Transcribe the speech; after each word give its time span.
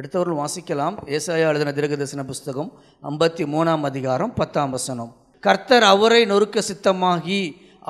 எடுத்தவர்கள் 0.00 0.40
வாசிக்கலாம். 0.42 0.94
ஏசாயா 1.16 1.46
எழுதின 1.52 1.72
தீர்க்கதரிசன 1.76 2.22
புஸ்தகம் 2.30 2.68
ஐம்பத்தி 3.08 3.44
மூணாம் 3.54 3.82
அதிகாரம் 3.88 4.32
பத்தாம் 4.38 4.70
வசனம். 4.76 5.10
கர்த்தர் 5.46 5.86
அவரை 5.94 6.20
நொறுக்க 6.30 6.62
சித்தமாகி 6.70 7.40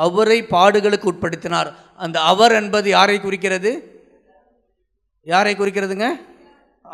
அவரை 0.04 0.38
பாடுகளுக்கு 0.54 1.06
உட்படுத்தினார். 1.12 1.70
அந்த 2.04 2.16
அவர் 2.32 2.54
என்பது 2.60 2.88
யாரை 2.96 3.16
குறிக்கிறது? 3.20 3.72
யாரை 5.32 5.52
குறிக்கிறதுங்க? 5.60 6.08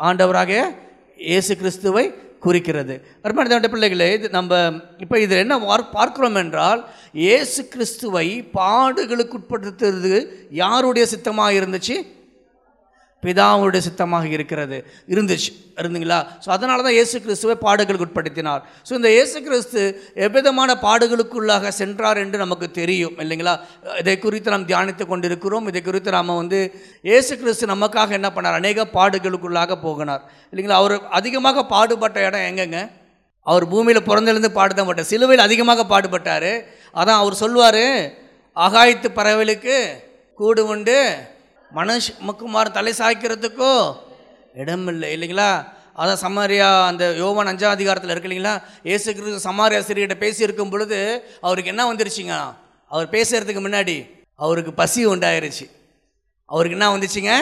ஆண்டவராக 0.07 0.51
இயேசு 1.29 1.53
கிறிஸ்துவை 1.61 2.05
குறிக்கிறது. 2.45 2.95
அருமையான 3.25 3.69
பிள்ளைகளே 3.73 4.09
இது 4.17 4.27
நம்ம 4.37 4.59
இப்போ 5.03 5.15
இதில் 5.23 5.43
என்ன 5.45 5.57
பார்க்கிறோம் 5.97 6.37
என்றால் 6.43 6.81
இயேசு 7.23 7.61
கிறிஸ்துவை 7.73 8.27
பாடுகளுக்கு 8.59 9.35
உட்படுத்துறது 9.39 10.19
யாருடைய 10.63 11.05
சித்தமாக 11.13 11.57
இருந்துச்சு? 11.59 11.97
பிதாவுடைய 13.23 13.81
சித்தமாக 13.85 14.25
இருக்கிறது. 14.35 14.77
இருந்துச்சு. 15.13 15.51
இருந்துங்களா? 15.79 16.17
ஸோ 16.43 16.47
அதனால 16.55 16.83
தான் 16.85 16.95
இயேசு 16.97 17.15
கிறிஸ்துவை 17.23 17.55
பாடுகளுக்கு 17.63 18.05
உட்படுத்தினார். 18.07 18.61
ஸோ 18.87 18.91
இந்த 18.99 19.09
இயேசு 19.15 19.37
கிறிஸ்து 19.45 19.81
எவ்விதமான 20.25 20.69
பாடுகளுக்குள்ளாக 20.85 21.71
சென்றார் 21.79 22.19
என்று 22.23 22.37
நமக்கு 22.43 22.67
தெரியும் 22.79 23.15
இல்லைங்களா? 23.23 23.53
இதை 24.01 24.15
குறித்து 24.25 24.53
நாம் 24.53 24.67
தியானித்து 24.71 25.05
கொண்டிருக்கிறோம். 25.11 25.67
இதை 25.71 25.81
குறித்து 25.87 26.11
நாம் 26.17 26.33
வந்து 26.41 26.59
இயேசு 27.09 27.33
கிறிஸ்து 27.41 27.71
நமக்காக 27.73 28.17
என்ன 28.19 28.29
பண்ணார்? 28.35 28.59
அநேக 28.61 28.85
பாடுகளுக்குள்ளாக 28.97 29.77
போகினார். 29.85 30.23
இல்லைங்களா? 30.51 30.79
அவர் 30.83 30.95
அதிகமாக 31.19 31.65
பாடுபட்ட 31.73 32.27
இடம் 32.27 32.47
எங்கெங்க? 32.49 32.81
அவர் 33.45 33.65
பூமியில் 33.73 34.07
பிறந்திலிருந்து 34.09 34.51
பாடுதான் 34.59 34.87
பட்டார் 34.89 35.11
சிலுவையில் 35.13 35.45
அதிகமாக 35.47 35.83
பாடுபட்டார். 35.93 36.51
அதான் 36.99 37.21
அவர் 37.23 37.41
சொல்லுவார் 37.43 37.85
ஆகாயத்து 38.57 39.09
பறவைகளுக்கு 39.17 39.75
கூடு 40.39 40.61
உண்டு 40.73 40.97
மனுஷ் 41.75 42.09
முக்குமார் 42.27 42.71
தலை 42.71 42.93
சாய்க்கிறதுக்கோ 42.97 43.95
இடமில்லை 44.53 45.19
இல்லைங்களா? 45.19 45.67
அதான் 45.97 46.21
சமாரியா 46.21 46.85
அந்த 46.85 47.13
யோவான் 47.13 47.47
அஞ்சாம் 47.47 47.75
அதிகாரத்தில் 47.77 48.09
இருக்கு 48.09 48.29
இல்லைங்களா? 48.29 48.61
ஏசு 48.83 49.15
கிறிஸ்து 49.15 49.51
சமாரியா 49.51 49.81
சிறிகிட்ட 49.87 50.15
பேசியிருக்கும் 50.19 50.69
பொழுது 50.69 51.23
அவருக்கு 51.41 51.69
என்ன 51.69 51.93
வந்துருச்சுங்க? 51.93 52.53
அவர் 52.87 53.09
பேசுகிறதுக்கு 53.09 53.63
முன்னாடி 53.67 54.09
அவருக்கு 54.35 54.73
பசி 54.73 55.07
உண்டாயிருச்சு. 55.07 55.69
அவருக்கு 56.45 56.77
என்ன 56.79 56.97
வந்துச்சுங்க? 56.97 57.39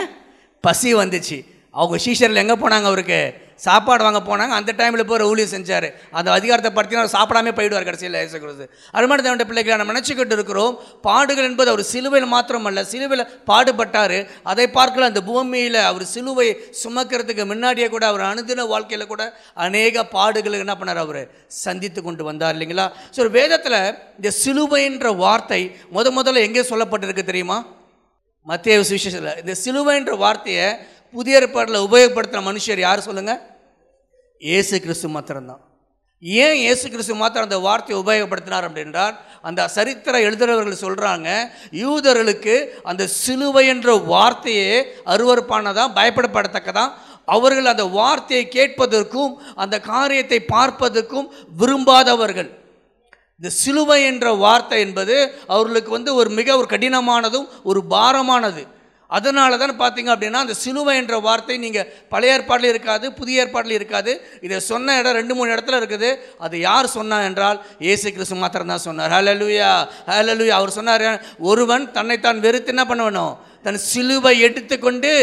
பசி 0.62 0.96
வந்துச்சு. 0.96 1.55
அவங்க 1.82 1.98
சீஷரில் 2.06 2.42
எங்கே 2.44 2.56
போனாங்க 2.62 2.88
அவருக்கு? 2.92 3.20
சாப்பாடு 3.66 4.04
வாங்க 4.06 4.20
போனாங்க. 4.28 4.54
அந்த 4.60 4.72
டைமில் 4.80 5.06
போய் 5.10 5.26
ஊழியம் 5.32 5.52
செஞ்சார். 5.54 5.88
அந்த 6.18 6.30
அதிகாரத்தை 6.38 6.70
படுத்தினா 6.78 7.02
அவர் 7.04 7.14
சாப்பிடாமே 7.16 7.52
போயிடுவார் 7.58 7.86
கடைசியில் 7.88 8.18
இயேசு 8.22 8.40
கிறிஸ்து. 8.44 8.66
அருமான 8.98 9.18
தேவனுடைய 9.26 9.48
பிள்ளைகளை 9.50 9.76
நம்ம 9.82 9.94
நினச்சிக்கிட்டு 9.96 10.36
இருக்கிறோம் 10.38 10.74
பாடுகள் 11.08 11.48
என்பது 11.50 11.72
அவர் 11.74 11.84
சிலுவையில் 11.92 12.30
மாத்திரமல்ல 12.34 12.84
சிலுவையில் 12.94 13.26
பாடுபட்டார். 13.50 14.18
அதை 14.54 14.66
பார்க்கல 14.78 15.10
அந்த 15.12 15.22
பூமியில் 15.30 15.80
அவர் 15.90 16.06
சிலுவை 16.16 16.48
சுமக்கிறதுக்கு 16.82 17.46
முன்னாடியே 17.52 17.88
கூட 17.96 18.06
அவர் 18.12 18.24
அனுதின 18.32 18.68
வாழ்க்கையில் 18.74 19.12
கூட 19.14 19.24
அநேக 19.68 20.04
பாடுகளை 20.18 20.60
என்ன 20.66 20.76
பண்ணார் 20.82 21.04
அவர்? 21.06 21.24
சந்தித்து 21.66 22.02
கொண்டு 22.08 22.24
வந்தார் 22.30 22.56
இல்லைங்களா? 22.58 22.88
ஸோ 23.16 23.30
வேதத்தில் 23.38 23.80
இந்த 24.20 24.32
சிலுவைன்ற 24.44 25.16
வார்த்தை 25.24 25.62
முத 25.98 26.12
முதல்ல 26.20 26.46
எங்கே 26.50 26.66
சொல்லப்பட்டிருக்கு 26.74 27.32
தெரியுமா? 27.32 27.60
மத்திய 28.48 28.74
விசேஷத்தில் 28.82 29.38
இந்த 29.44 29.54
சிலுவைன்ற 29.62 30.14
வார்த்தையை 30.24 30.68
புதிய 31.16 31.40
ஏற்பாட்டில் 31.40 31.86
உபயோகப்படுத்தின 31.88 32.44
மனுஷர் 32.50 32.86
யார் 32.88 33.08
சொல்லுங்கள் 33.08 33.42
இயேசு 34.42 34.76
கிறிஸ்து 34.84 35.08
மாத்திரம்தான். 35.16 35.62
ஏன் 36.24 36.58
இயேசு 36.64 36.86
கிறிஸ்து 36.90 37.16
மாத்திரம் 37.16 37.48
அந்த 37.48 37.58
வார்த்தையை 37.66 37.98
உபயோகப்படுத்தினார் 38.04 38.66
அப்படின்றார் 38.68 39.16
அந்த 39.48 39.62
சரித்திர 39.76 40.20
எழுதுறவர்கள் 40.28 40.84
சொல்கிறாங்க 40.84 41.30
யூதர்களுக்கு 41.84 42.56
அந்த 42.84 43.04
சிலுவை 43.24 43.64
என்ற 43.74 43.96
வார்த்தையே 44.14 44.70
அருவறுப்பானதான் 45.14 45.96
பயப்படப்படத்தக்கதான். 45.98 46.92
அவர்கள் 47.36 47.72
அந்த 47.74 47.86
வார்த்தையை 48.00 48.46
கேட்பதற்கும் 48.58 49.34
அந்த 49.64 49.76
காரியத்தை 49.92 50.40
பார்ப்பதற்கும் 50.56 51.28
விரும்பாதவர்கள். 51.62 52.50
இந்த 53.40 53.50
சிலுவை 53.62 54.00
என்ற 54.04 54.28
வார்த்தை 54.46 54.80
என்பது 54.80 55.16
அவர்களுக்கு 55.54 55.92
வந்து 55.98 56.12
ஒரு 56.16 56.30
மிக 56.40 56.58
ஒரு 56.58 56.68
கடினமானதும் 56.70 57.48
ஒரு 57.64 57.82
பாரமானது. 57.90 58.64
அதனால 59.18 59.58
தான் 59.62 59.72
பார்த்தீங்க 59.82 60.10
அப்படின்னா 60.14 60.40
அந்த 60.46 60.56
சிலுவை 60.62 60.94
என்ற 61.02 61.16
வார்த்தை 61.26 61.56
நீங்கள் 61.64 61.90
பழைய 62.14 62.36
ஏற்பாட்டில் 62.36 62.72
இருக்காது 62.74 63.06
புதிய 63.20 63.42
ஏற்பாட்டில் 63.44 63.78
இருக்காது. 63.80 64.12
இதை 64.46 64.60
சொன்ன 64.70 64.98
இடம் 65.00 65.18
ரெண்டு 65.20 65.34
மூணு 65.38 65.54
இடத்துல 65.56 65.80
இருக்குது. 65.82 66.10
அது 66.46 66.56
யார் 66.68 66.94
சொன்னார் 66.98 67.28
என்றால் 67.30 67.60
ஏசு 67.92 68.08
கிறிஸ்து 68.16 68.38
மாத்திரம் 68.44 68.72
தான் 68.74 68.86
சொன்னார். 68.88 69.12
ஹலலுயா 69.18 69.72
ஹலலுயா 70.14 70.56
அவர் 70.60 70.78
சொன்னார் 70.78 71.08
ஒருவன் 71.52 71.86
தன்னைத்தான் 71.98 72.40
வெறுத்து 72.46 72.74
என்ன 72.76 72.86
பண்ணணும் 72.92 73.36
தன் 73.68 73.84
சிலுவை 73.92 74.34
எடுத்துக்கொண்டு 74.48 75.14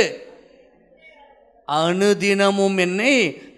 அனுதினமும் 1.68 2.78
என்னை 2.84 3.14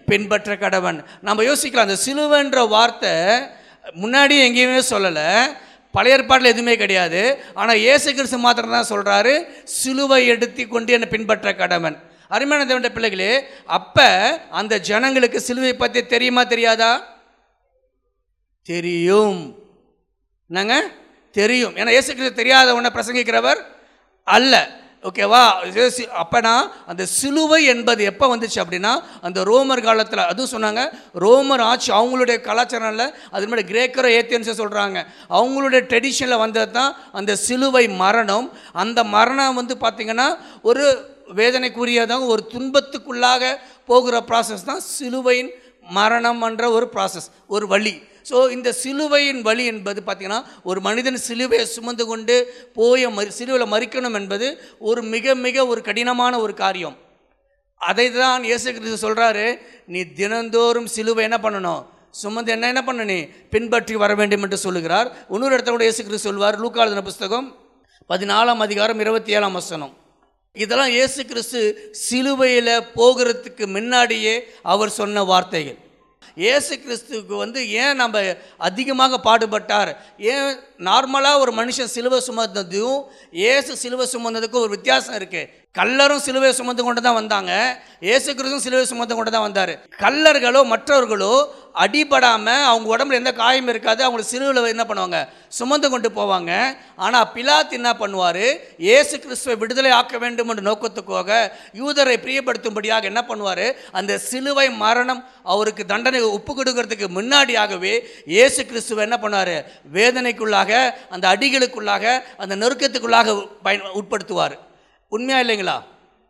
பின்பற்ற 0.09 0.55
கடவன். 0.63 0.97
நம்ம 1.27 1.43
யோசிக்கலாம் 1.49 1.87
அந்த 1.87 1.99
சிலுவைன்ற 2.07 2.59
வார்த்தை 2.73 3.13
முன்னாடி 4.01 4.35
எங்கேயுமே 4.47 4.81
சொல்லலை. 4.91 5.29
பழைய 5.95 6.15
ஏற்பாட்டில் 6.17 6.51
எதுவுமே 6.53 6.75
கிடையாது. 6.83 7.21
ஆனால் 7.61 7.81
இயேசு 7.85 8.07
கிறிஸ்து 8.17 8.37
மாத்திரம் 8.45 8.75
தான் 8.77 8.91
சொல்கிறாரு 8.93 9.33
சிலுவை 9.79 10.19
எடுத்து 10.33 10.63
கொண்டு 10.73 10.93
என்னை 10.97 11.09
பின்பற்ற 11.13 11.51
கடவன். 11.61 11.97
அருமையான 12.35 12.65
தேவண்ட 12.69 12.89
பிள்ளைகளே 12.93 13.31
அப்போ 13.77 14.07
அந்த 14.59 14.73
ஜனங்களுக்கு 14.89 15.39
சிலுவை 15.47 15.73
பற்றி 15.81 16.01
தெரியுமா 16.13 16.43
தெரியாதா? 16.53 16.91
தெரியும். 18.71 19.41
என்னங்க? 20.49 20.75
தெரியும். 21.39 21.75
ஏன்னா 21.79 21.91
இயேசு 21.95 22.09
கிறிஸ்து 22.15 22.39
தெரியாத 22.41 22.67
ஒன்றை 22.77 22.91
பிரசங்கிக்கிறவர் 22.95 23.59
அல்ல. 24.35 24.53
ஓகேவா? 25.07 25.41
அப்போனா 26.21 26.53
அந்த 26.85 27.05
சிலுவை 27.05 27.59
என்பது 27.65 28.01
எப்போ 28.11 28.25
வந்துச்சு 28.33 28.59
அப்படின்னா 28.63 28.93
அந்த 29.21 29.39
ரோமர் 29.43 29.81
காலத்தில் 29.81 30.21
அதுவும் 30.31 30.53
சொன்னாங்க 30.53 30.81
ரோமர் 31.23 31.63
ஆட்சி 31.71 31.89
அவங்களுடைய 31.91 32.37
கலாச்சாரம் 32.41 32.91
இல்லை 32.91 33.07
அது 33.31 33.47
மாதிரி 33.47 33.65
கிரேக்கரோ 33.71 34.11
ஏத்தியன்ஸை 34.19 34.55
சொல்கிறாங்க 34.61 34.97
அவங்களுடைய 35.29 35.81
ட்ரெடிஷனில் 35.91 36.37
வந்தது 36.37 36.71
தான் 36.71 36.95
அந்த 37.11 37.35
சிலுவை 37.35 37.85
மரணம். 38.03 38.47
அந்த 38.73 38.99
மரணம் 39.15 39.59
வந்து 39.61 39.75
பார்த்திங்கன்னா 39.75 40.27
ஒரு 40.61 40.85
வேதனைக்குரியதாக 41.35 42.25
ஒரு 42.25 42.41
துன்பத்துக்குள்ளாக 42.53 43.43
போகிற 43.85 44.15
ப்ராசஸ் 44.29 44.67
தான் 44.71 44.83
சிலுவையின் 44.95 45.53
மரணம் 45.99 46.41
என்ற 46.41 46.65
ஒரு 46.71 46.85
ப்ராசஸ் 46.93 47.27
ஒரு 47.47 47.67
வழி. 47.67 47.95
ஸோ 48.29 48.37
இந்த 48.55 48.69
சிலுவையின் 48.81 49.41
வழி 49.47 49.63
என்பது 49.71 49.99
பார்த்திங்கன்னா 50.05 50.39
ஒரு 50.69 50.79
மனிதன் 50.87 51.19
சிலுவையை 51.27 51.65
சுமந்து 51.75 52.05
கொண்டு 52.11 52.35
போய் 52.77 53.05
மறு 53.17 53.31
சிலுவையில் 53.39 53.73
மறிக்கணும் 53.73 54.17
என்பது 54.19 54.47
ஒரு 54.89 55.01
மிக 55.13 55.35
மிக 55.45 55.65
ஒரு 55.71 55.81
கடினமான 55.89 56.33
ஒரு 56.45 56.53
காரியம். 56.63 56.95
அதை 57.81 58.07
தான் 58.21 58.47
இயேசு 58.49 58.67
கிறிஸ்து 58.75 59.03
சொல்கிறாரு 59.05 59.45
நீ 59.93 60.01
தினந்தோறும் 60.19 60.89
சிலுவை 60.95 61.23
என்ன 61.27 61.37
பண்ணணும்? 61.45 61.81
சுமந்து 62.21 62.51
என்ன 62.55 62.67
என்ன 62.73 62.81
பண்ண 62.87 63.03
நீ? 63.11 63.19
பின்பற்றி 63.53 63.95
வர 64.03 64.11
வேண்டும் 64.19 64.43
என்று 64.45 64.57
சொல்லுகிறார். 64.65 65.07
இன்னொரு 65.33 65.55
இடத்துல 65.55 65.75
கூட 65.75 65.85
இயேசு 65.87 66.01
கிறிஸ்து 66.07 66.27
சொல்வார் 66.29 66.59
லூக்காளுதின 66.63 67.05
புஸ்தகம் 67.09 67.47
பதினாலாம் 68.11 68.61
அதிகாரம் 68.65 68.99
இருபத்தி 69.03 69.31
ஏழாம் 69.37 69.57
வசனம். 69.59 69.93
இதெல்லாம் 70.55 70.91
இயேசு 70.97 71.21
கிறிஸ்து 71.29 71.61
சிலுவையில் 72.07 72.75
போகிறதுக்கு 72.99 73.65
முன்னாடியே 73.77 74.35
அவர் 74.73 74.97
சொன்ன 74.99 75.23
வார்த்தைகள். 75.31 75.79
இயேசு 76.37 76.75
கிறிஸ்துவுக்கு 76.75 77.35
வந்து 77.37 77.69
ஏன் 77.69 77.95
நம்ம 77.95 78.21
அதிகமாக 78.57 79.17
பாடுபட்டார்? 79.17 79.91
ஏன் 80.17 80.49
நார்மலாக 80.79 81.39
ஒரு 81.39 81.51
மனுஷன் 81.51 81.93
சிலுவை 81.95 82.21
சுமந்ததும் 82.27 82.97
இயேசு 83.31 83.77
சிலுவை 83.77 84.07
சுமந்ததுக்கும் 84.13 84.65
ஒரு 84.65 84.69
வித்தியாசம் 84.69 85.15
இருக்குது 85.15 85.63
கல்லரும் 85.77 86.23
சிலுவை 86.25 86.49
சுமந்து 86.57 86.83
கொண்டு 86.83 87.01
தான் 87.05 87.19
வந்தாங்க. 87.19 87.51
இயேசு 88.07 88.29
கிறிஸ்தும் 88.37 88.63
சிலுவை 88.65 88.83
சுமந்து 88.89 89.15
கொண்டு 89.15 89.31
தான் 89.33 89.45
வந்தார். 89.45 89.71
கல்லர்களோ 90.03 90.61
மற்றவர்களோ 90.71 91.33
அடிபடாமல் 91.83 92.65
அவங்க 92.69 92.87
உடம்புல 92.93 93.19
எந்த 93.21 93.31
காயம் 93.39 93.69
இருக்காது. 93.71 94.01
அவங்க 94.07 94.23
சிலுவையில் 94.29 94.73
என்ன 94.73 94.83
பண்ணுவாங்க? 94.89 95.19
சுமந்து 95.57 95.87
கொண்டு 95.93 96.09
போவாங்க. 96.17 96.51
ஆனால் 97.05 97.27
பிலாத் 97.33 97.75
என்ன 97.79 97.89
பண்ணுவார்? 98.01 98.45
இயேசு 98.85 99.15
கிறிஸ்துவை 99.23 99.55
விடுதலை 99.63 99.91
ஆக்க 99.99 100.17
வேண்டும் 100.23 100.51
என்ற 100.53 100.63
நோக்கத்துக்காக 100.69 101.39
யூதரை 101.79 102.15
பிரியப்படுத்தும்படியாக 102.25 103.09
என்ன 103.11 103.23
பண்ணுவார்? 103.31 103.65
அந்த 103.99 104.15
சிலுவை 104.29 104.67
மரணம் 104.83 105.21
அவருக்கு 105.55 105.85
தண்டனை 105.93 106.21
ஒப்பு 106.37 106.53
கொடுக்கறதுக்கு 106.59 107.09
முன்னாடியாகவே 107.17 107.95
இயேசு 108.35 108.61
கிறிஸ்துவை 108.69 109.03
என்ன 109.07 109.19
பண்ணுவார்? 109.25 109.55
வேதனைக்குள்ளாக 109.97 110.71
அந்த 111.15 111.25
அடிகளுக்குள்ளாக 111.33 112.15
அந்த 112.45 112.55
நெருக்கத்துக்குள்ளாக 112.63 113.37
பயன் 113.67 113.99
உட்படுத்துவார். 114.01 114.57
உண்மையா 115.11 115.39
இல்லைங்களா? 115.43 115.77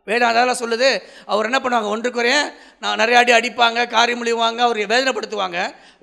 வேதம் 0.06 0.30
அதெல்லாம் 0.30 0.60
சொல்லுது 0.62 0.88
அவர் 1.32 1.48
என்ன 1.48 1.58
பண்ணுவாங்க 1.62 1.88
ஒன்று 1.94 2.10
குறைய 2.16 2.34
நான் 2.82 3.00
நிறைய 3.02 3.16
அடி 3.20 3.32
அடிப்பாங்க 3.38 3.86
காரி 3.94 4.14
முடிவாங்க 4.20 4.60
அவர் 4.66 4.80
வேதனைப்படுத்துவாங்க. 4.92 5.58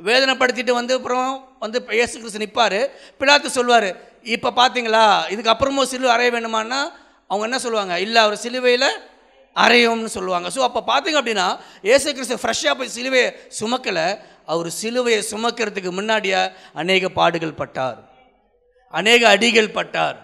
வேதனைப்படுத்திட்டு 0.10 0.74
வந்து 0.80 0.94
அப்புறம் 1.00 1.30
வந்து 1.60 1.78
இயேசு 2.00 2.14
கிறிஸ்து 2.20 2.44
நிற்பார் 2.44 2.80
பிலாத்து 3.20 3.50
சொல்வார் 3.60 3.90
இப்போ 4.36 4.50
பார்த்தீங்களா 4.60 5.06
இதுக்கு 5.34 5.54
அப்புறமும் 5.54 5.90
சிலுவை 5.92 6.12
அறைய 6.16 6.32
வேணுமான்னா 6.36 6.82
அவங்க 7.30 7.46
என்ன 7.50 7.60
சொல்லுவாங்க 7.66 7.94
இல்லை 8.06 8.20
அவர் 8.26 8.44
சிலுவையில் 8.46 8.90
அறையும்னு 9.56 10.12
சொல்லுவாங்க. 10.18 10.48
ஸோ 10.56 10.60
அப்போ 10.68 10.82
பார்த்தீங்க 10.92 11.18
அப்படின்னா 11.22 11.48
ஏசு 11.94 12.14
கிறிஸ்து 12.14 12.42
ஃப்ரெஷ்ஷாக 12.44 12.76
போய் 12.80 12.94
சிலுவையை 12.98 13.28
சுமக்கலை 13.60 14.08
அவர் 14.54 14.70
சிலுவையை 14.82 15.20
சுமக்கிறதுக்கு 15.32 15.92
முன்னாடியே 15.92 16.42
அநேக 16.82 17.10
பாடுகள் 17.10 17.60
பட்டார். 17.62 18.00
அநேக 18.94 19.22
அடிகள் 19.30 19.76
பட்டார். 19.80 20.18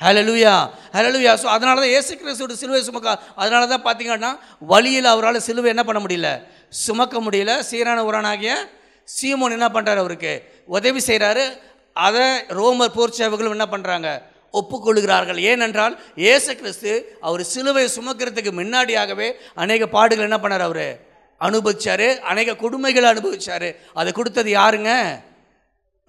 ஹலலுயா 0.00 0.54
ஹலலுயா 0.94 1.32
ஸோ 1.42 1.46
அதனால 1.56 1.76
தான் 1.82 1.94
ஏசு 1.98 2.12
கிறிஸ்துவோட 2.20 2.54
சிலுவை 2.62 2.80
சுமக்க 2.88 3.08
அதனால 3.42 3.62
தான் 3.72 3.84
பார்த்தீங்கன்னா 3.86 4.30
வழியில் 4.72 5.08
அவரால் 5.12 5.38
சிலுவை 5.46 5.68
என்ன 5.74 5.82
பண்ண 5.88 6.00
முடியல? 6.04 6.30
சுமக்க 6.86 7.14
முடியல. 7.26 7.52
சீரான 7.68 7.98
உரானாகிய 8.08 8.52
சீமோன் 9.08 9.54
என்ன 9.56 9.68
பண்ணுறாரு 9.74 10.00
அவருக்கு? 10.04 10.32
உதவி 10.76 11.00
செய்கிறாரு 11.08 11.44
அதை 12.06 12.26
ரோமர் 12.58 12.94
போர் 12.96 13.16
சேவர்களும் 13.18 13.54
என்ன 13.56 13.66
பண்ணுறாங்க 13.74 14.08
ஒப்புக்கொள்கிறார்கள். 14.54 15.38
ஏனென்றால் 15.50 15.94
இயேசு 16.24 16.50
கிறிஸ்து 16.60 16.92
அவர் 17.28 17.42
சிலுவை 17.52 17.84
சுமக்கிறதுக்கு 17.96 18.52
முன்னாடியாகவே 18.58 19.28
அநேக 19.64 19.88
பாடுகள் 19.96 20.28
என்ன 20.28 20.40
பண்ணார் 20.44 20.66
அவர்? 20.68 20.88
அனுபவிச்சார். 21.40 22.06
அநேக 22.32 22.58
கொடுமைகளை 22.64 23.08
அனுபவிச்சாரு. 23.14 23.70
அதை 24.00 24.10
கொடுத்தது 24.12 24.50
யாருங்க? 24.60 24.92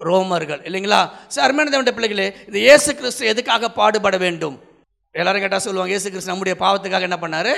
ரோமர்கள். 0.00 0.60
இல்லைங்களா? 0.68 1.00
சார் 1.34 1.44
அருமையான 1.46 1.70
தேவனுடைய 1.74 1.94
பிள்ளைகளே 1.98 2.26
இந்த 2.48 2.58
இயேசு 2.66 2.90
கிறிஸ்து 2.98 3.30
எதுக்காக 3.32 3.70
பாடுபட 3.78 4.16
வேண்டும்? 4.24 4.56
எல்லாரும் 5.14 5.44
கேட்டால் 5.44 5.64
சொல்லுவாங்க 5.66 5.92
இயேசு 5.94 6.08
கிறிஸ்து 6.10 6.32
நம்முடைய 6.32 6.54
பாவத்துக்காக 6.64 7.08
என்ன 7.08 7.18
பண்ணாரு? 7.24 7.54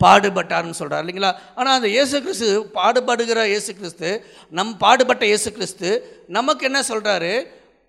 பாடுபட்டார்னு 0.00 0.78
சொல்கிறார் 0.80 1.02
இல்லைங்களா? 1.04 1.30
ஆனால் 1.58 1.76
அந்த 1.78 1.88
இயேசு 1.94 2.16
கிறிஸ்து 2.24 2.48
பாடுபடுகிற 2.78 3.46
இயேசு 3.52 3.70
கிறிஸ்து 3.78 4.10
நம் 4.58 4.72
பாடுபட்ட 4.82 5.24
இயேசு 5.30 5.48
கிறிஸ்து 5.56 5.90
நமக்கு 6.36 6.66
என்ன 6.70 6.80
சொல்கிறாரு 6.90 7.32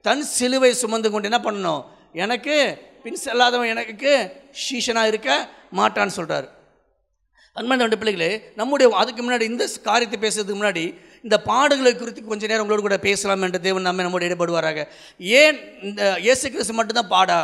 தன் 0.05 0.23
சிலுவை 0.37 0.71
சுமந்து 0.83 1.09
கொண்டு 1.13 1.29
என்ன 1.31 1.41
பண்ணணும்? 1.47 1.81
எனக்கு 2.23 2.55
பின் 3.03 3.21
செல்லாதவன் 3.25 3.73
எனக்கு 3.75 4.13
சீஷனாக 4.63 5.11
இருக்க 5.11 5.29
மாட்டான்னு 5.79 6.15
சொல்கிறார் 6.19 6.47
அன்பான 7.57 7.83
ரெண்டு 7.85 7.99
பிள்ளைகளே 8.01 8.31
நம்முடைய 8.59 8.87
அதுக்கு 9.01 9.21
முன்னாடி 9.25 9.45
இந்த 9.51 9.65
காரியத்தை 9.87 10.17
பேசுறதுக்கு 10.25 10.59
முன்னாடி 10.61 10.83
இந்த 11.23 11.37
பாடுகளை 11.49 11.91
குறித்து 11.95 12.21
கொஞ்ச 12.31 12.47
நேரம் 12.51 12.63
உங்களோட 12.65 12.83
கூட 12.85 12.97
பேசலாம் 13.07 13.43
என்று 13.47 13.65
தேவன் 13.67 13.87
நம்ம 13.87 14.03
நம்மோட 14.05 14.27
ஈடுபடுவாராக 14.27 14.85
ஏன் 15.41 15.57
இந்த 15.87 16.01
இயேசு 16.25 16.51
கிறிஸ்து 16.53 16.77
மட்டும்தான் 16.79 17.13
பாடா? 17.15 17.39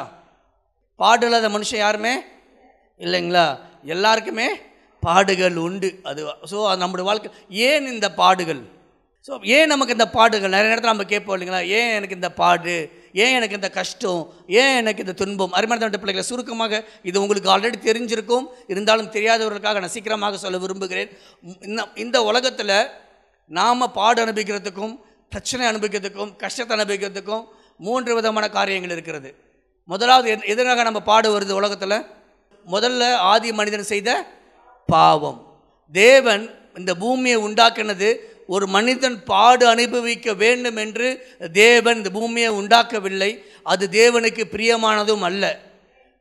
பாடு 1.00 1.26
இல்லாத 1.28 1.50
மனுஷன் 1.56 1.84
யாருமே? 1.86 2.14
இல்லைங்களா? 3.00 3.48
எல்லாருக்குமே 3.96 4.48
பாடுகள் 5.04 5.58
உண்டு. 5.66 5.90
அது 6.10 6.22
ஸோ 6.52 6.58
அது 6.70 6.84
நம்முடைய 6.84 7.06
வாழ்க்கை. 7.10 7.32
ஏன் 7.70 7.92
இந்த 7.94 8.08
பாடுகள்? 8.22 8.62
ஸோ 9.28 9.34
ஏன் 9.56 9.72
நமக்கு 9.72 9.96
இந்த 9.98 10.08
பாடுகள்? 10.16 10.54
நிறைய 10.54 10.70
நேரத்தில் 10.72 10.94
நம்ம 10.94 11.06
கேட்போம் 11.12 11.36
இல்லைங்களா? 11.36 11.62
ஏன் 11.78 11.92
எனக்கு 11.98 12.18
இந்த 12.20 12.30
பாடு? 12.42 12.76
ஏன் 13.24 13.34
எனக்கு 13.38 13.58
இந்த 13.60 13.70
கஷ்டம்? 13.78 14.22
ஏன் 14.62 14.76
எனக்கு 14.82 15.04
இந்த 15.06 15.16
துன்பம்? 15.22 15.54
அருமையான 15.58 16.00
பிள்ளைகளை 16.02 16.26
சுருக்கமாக 16.32 16.82
இது 17.10 17.22
உங்களுக்கு 17.24 17.52
ஆல்ரெடி 17.54 17.80
தெரிஞ்சிருக்கும். 17.90 18.46
இருந்தாலும் 18.74 19.10
தெரியாதவர்களுக்காக 19.16 19.82
நான் 19.84 19.96
சீக்கிரமாக 19.96 20.40
சொல்ல 20.44 20.60
விரும்புகிறேன். 20.66 21.10
இந்த 21.70 21.84
இந்த 22.06 22.18
உலகத்தில் 22.24 22.76
நாம் 23.48 23.92
பாடு 23.92 24.26
அனுபவிக்கிறதுக்கும் 24.26 25.00
பிரச்சனை 25.30 25.68
அனுபவிக்கிறதுக்கும் 25.68 26.36
கஷ்டத்தை 26.36 26.78
அனுபவிக்கிறதுக்கும் 26.78 27.46
மூன்று 27.78 28.16
விதமான 28.16 28.50
காரியங்கள் 28.50 28.92
இருக்கிறது. 28.92 29.36
முதலாவது 29.84 30.40
எதனாக 30.46 30.84
நம்ம 30.84 31.00
பாடு 31.00 31.40
வருது 31.40 31.52
உலகத்தில்? 31.52 32.06
முதல்ல 32.72 33.14
ஆதி 33.14 33.54
மனிதன் 33.54 33.84
செய்த 33.84 34.28
பாவம். 34.88 35.64
தேவன் 35.92 36.56
இந்த 36.78 36.96
பூமியை 36.96 37.38
உண்டாக்கினது 37.38 38.18
ஒரு 38.48 38.68
மனிதன் 38.68 39.24
பாடு 39.24 39.68
அனுபவிக்க 39.68 40.34
வேண்டும் 40.34 40.76
என்று 40.76 41.28
தேவன் 41.54 41.96
இந்த 41.96 42.10
பூமியை 42.10 42.50
உண்டாக்கவில்லை. 42.50 43.46
அது 43.64 43.88
தேவனுக்கு 43.92 44.44
பிரியமானதும் 44.52 45.20
அல்ல. 45.20 45.60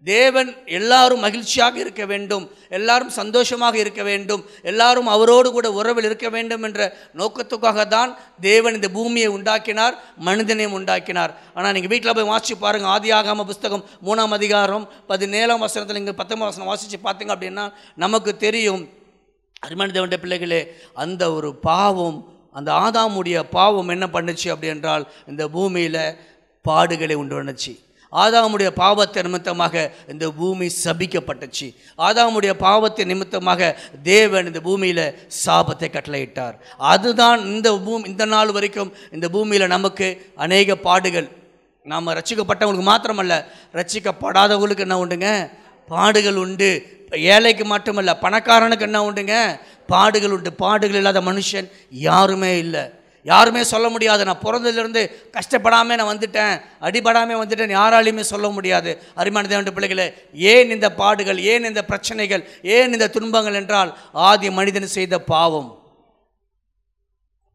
தேவன் 0.05 0.51
எல்லாரும் 0.79 1.23
மகிழ்ச்சியாக 1.27 1.79
இருக்க 1.83 2.03
வேண்டும் 2.13 2.45
எல்லாரும் 2.79 3.13
சந்தோஷமாக 3.19 3.77
இருக்க 3.83 4.03
வேண்டும் 4.09 4.43
எல்லாரும் 4.71 5.09
அவரோடு 5.15 5.49
கூட 5.53 5.69
உறவில் 5.79 6.09
இருக்க 6.09 6.29
வேண்டும் 6.35 6.65
என்ற 6.69 6.81
நோக்கத்துக்காக 7.21 7.87
தான் 7.95 8.11
தேவன் 8.49 8.77
இந்த 8.79 8.89
பூமியை 8.97 9.29
உண்டாக்கினார் 9.37 9.95
மனிதனையும் 10.29 10.77
உண்டாக்கினார். 10.79 11.33
ஆனால் 11.57 11.75
நீங்கள் 11.77 11.93
வீட்டில் 11.93 12.17
போய் 12.19 12.31
வாசிச்சு 12.33 12.57
பாருங்கள் 12.65 12.93
ஆதி 12.95 13.13
ஆகாம 13.21 13.47
புஸ்தகம் 13.51 13.87
மூணாம் 14.09 14.37
அதிகாரம் 14.39 14.85
பதினேழாம் 15.13 15.65
வசனத்தில் 15.67 16.01
நீங்கள் 16.01 16.19
பத்தொன்பதாம் 16.21 16.53
வசனம் 16.53 16.73
வாசித்து 16.73 17.01
பார்த்தீங்க 17.07 17.35
அப்படின்னா 17.37 17.67
நமக்கு 18.05 18.35
தெரியும் 18.47 18.85
அருமையான 19.67 19.95
தேவண்ட 19.97 20.19
பிள்ளைகளே 20.23 20.61
அந்த 21.05 21.33
ஒரு 21.33 21.51
பாவம் 21.71 22.19
அந்த 22.59 22.71
ஆதாமுடைய 22.85 23.39
பாவம் 23.57 23.93
என்ன 23.97 24.07
பண்ணுச்சு 24.17 24.49
அப்படி 24.55 24.73
என்றால் 24.75 25.07
இந்த 25.31 25.43
பூமியில் 25.57 26.03
பாடுகளை 26.65 27.15
உண்டு 27.23 27.37
பண்ணுச்சு. 27.37 27.73
ஆதாமுடைய 28.23 28.71
பாவத்தை 28.71 29.23
நிமித்தமாக 29.23 29.93
இந்த 30.09 30.31
பூமி 30.31 30.67
சபிக்கப்பட்டுச்சு. 30.85 31.75
ஆதாமுடைய 31.99 32.53
பாவத்தை 32.53 33.05
நிமித்தமாக 33.05 33.79
தேவன் 34.03 34.47
இந்த 34.47 34.61
பூமியில் 34.61 35.05
சாபத்தை 35.45 35.89
கட்டளையிட்டார். 35.89 36.55
அதுதான் 36.79 37.41
இந்த 37.45 37.79
பூமி 37.79 38.09
இந்த 38.09 38.25
நாள் 38.25 38.53
வரைக்கும் 38.53 38.93
இந்த 39.13 39.29
பூமியில் 39.29 39.67
நமக்கு 39.67 40.33
அநேக 40.37 40.77
பாடுகள். 40.77 41.29
நாம் 41.83 42.15
ரட்சிக்கப்பட்டவங்களுக்கு 42.19 42.91
மாத்திரமல்ல 42.93 43.35
ரசிக்கப்படாதவங்களுக்கு 43.75 44.85
என்ன 44.87 44.99
உண்டுங்க? 45.05 45.51
பாடுகள் 45.89 46.37
உண்டு. 46.37 46.71
ஏழைக்கு 47.13 47.65
மட்டுமல்ல 47.65 48.19
பணக்காரனுக்கு 48.23 48.81
என்ன 48.81 49.11
உண்டுங்க? 49.11 49.35
பாடுகள் 49.87 50.31
உண்டு. 50.31 50.53
பாடுகள் 50.53 50.97
இல்லாத 50.97 51.21
மனுஷன் 51.21 51.71
யாருமே 51.91 52.59
இல்லை. 52.59 52.85
யாருமே 53.25 53.65
சொல்ல 53.65 53.89
முடியாது. 53.89 54.25
நான் 54.25 54.43
பிறந்ததுலேருந்து 54.45 55.03
கஷ்டப்படாமல் 55.37 55.99
நான் 56.01 56.11
வந்துட்டேன். 56.13 56.61
அடிபடாமல் 56.81 57.41
வந்துட்டேன். 57.43 57.77
யாராலையுமே 57.81 58.21
சொல்ல 58.21 58.49
முடியாது. 58.49 59.03
அருமையான 59.15 59.49
தேவன் 59.49 59.75
பிள்ளைகளே 59.77 60.13
ஏன் 60.33 60.71
இந்த 60.71 60.93
பாடுகள் 60.93 61.39
ஏன் 61.39 61.65
இந்த 61.65 61.85
பிரச்சனைகள் 61.85 62.49
ஏன் 62.63 62.93
இந்த 62.93 63.09
துன்பங்கள் 63.09 63.55
என்றால் 63.55 63.99
ஆதி 64.13 64.51
மனிதன் 64.51 64.87
செய்த 64.87 65.19
பாவம். 65.21 65.83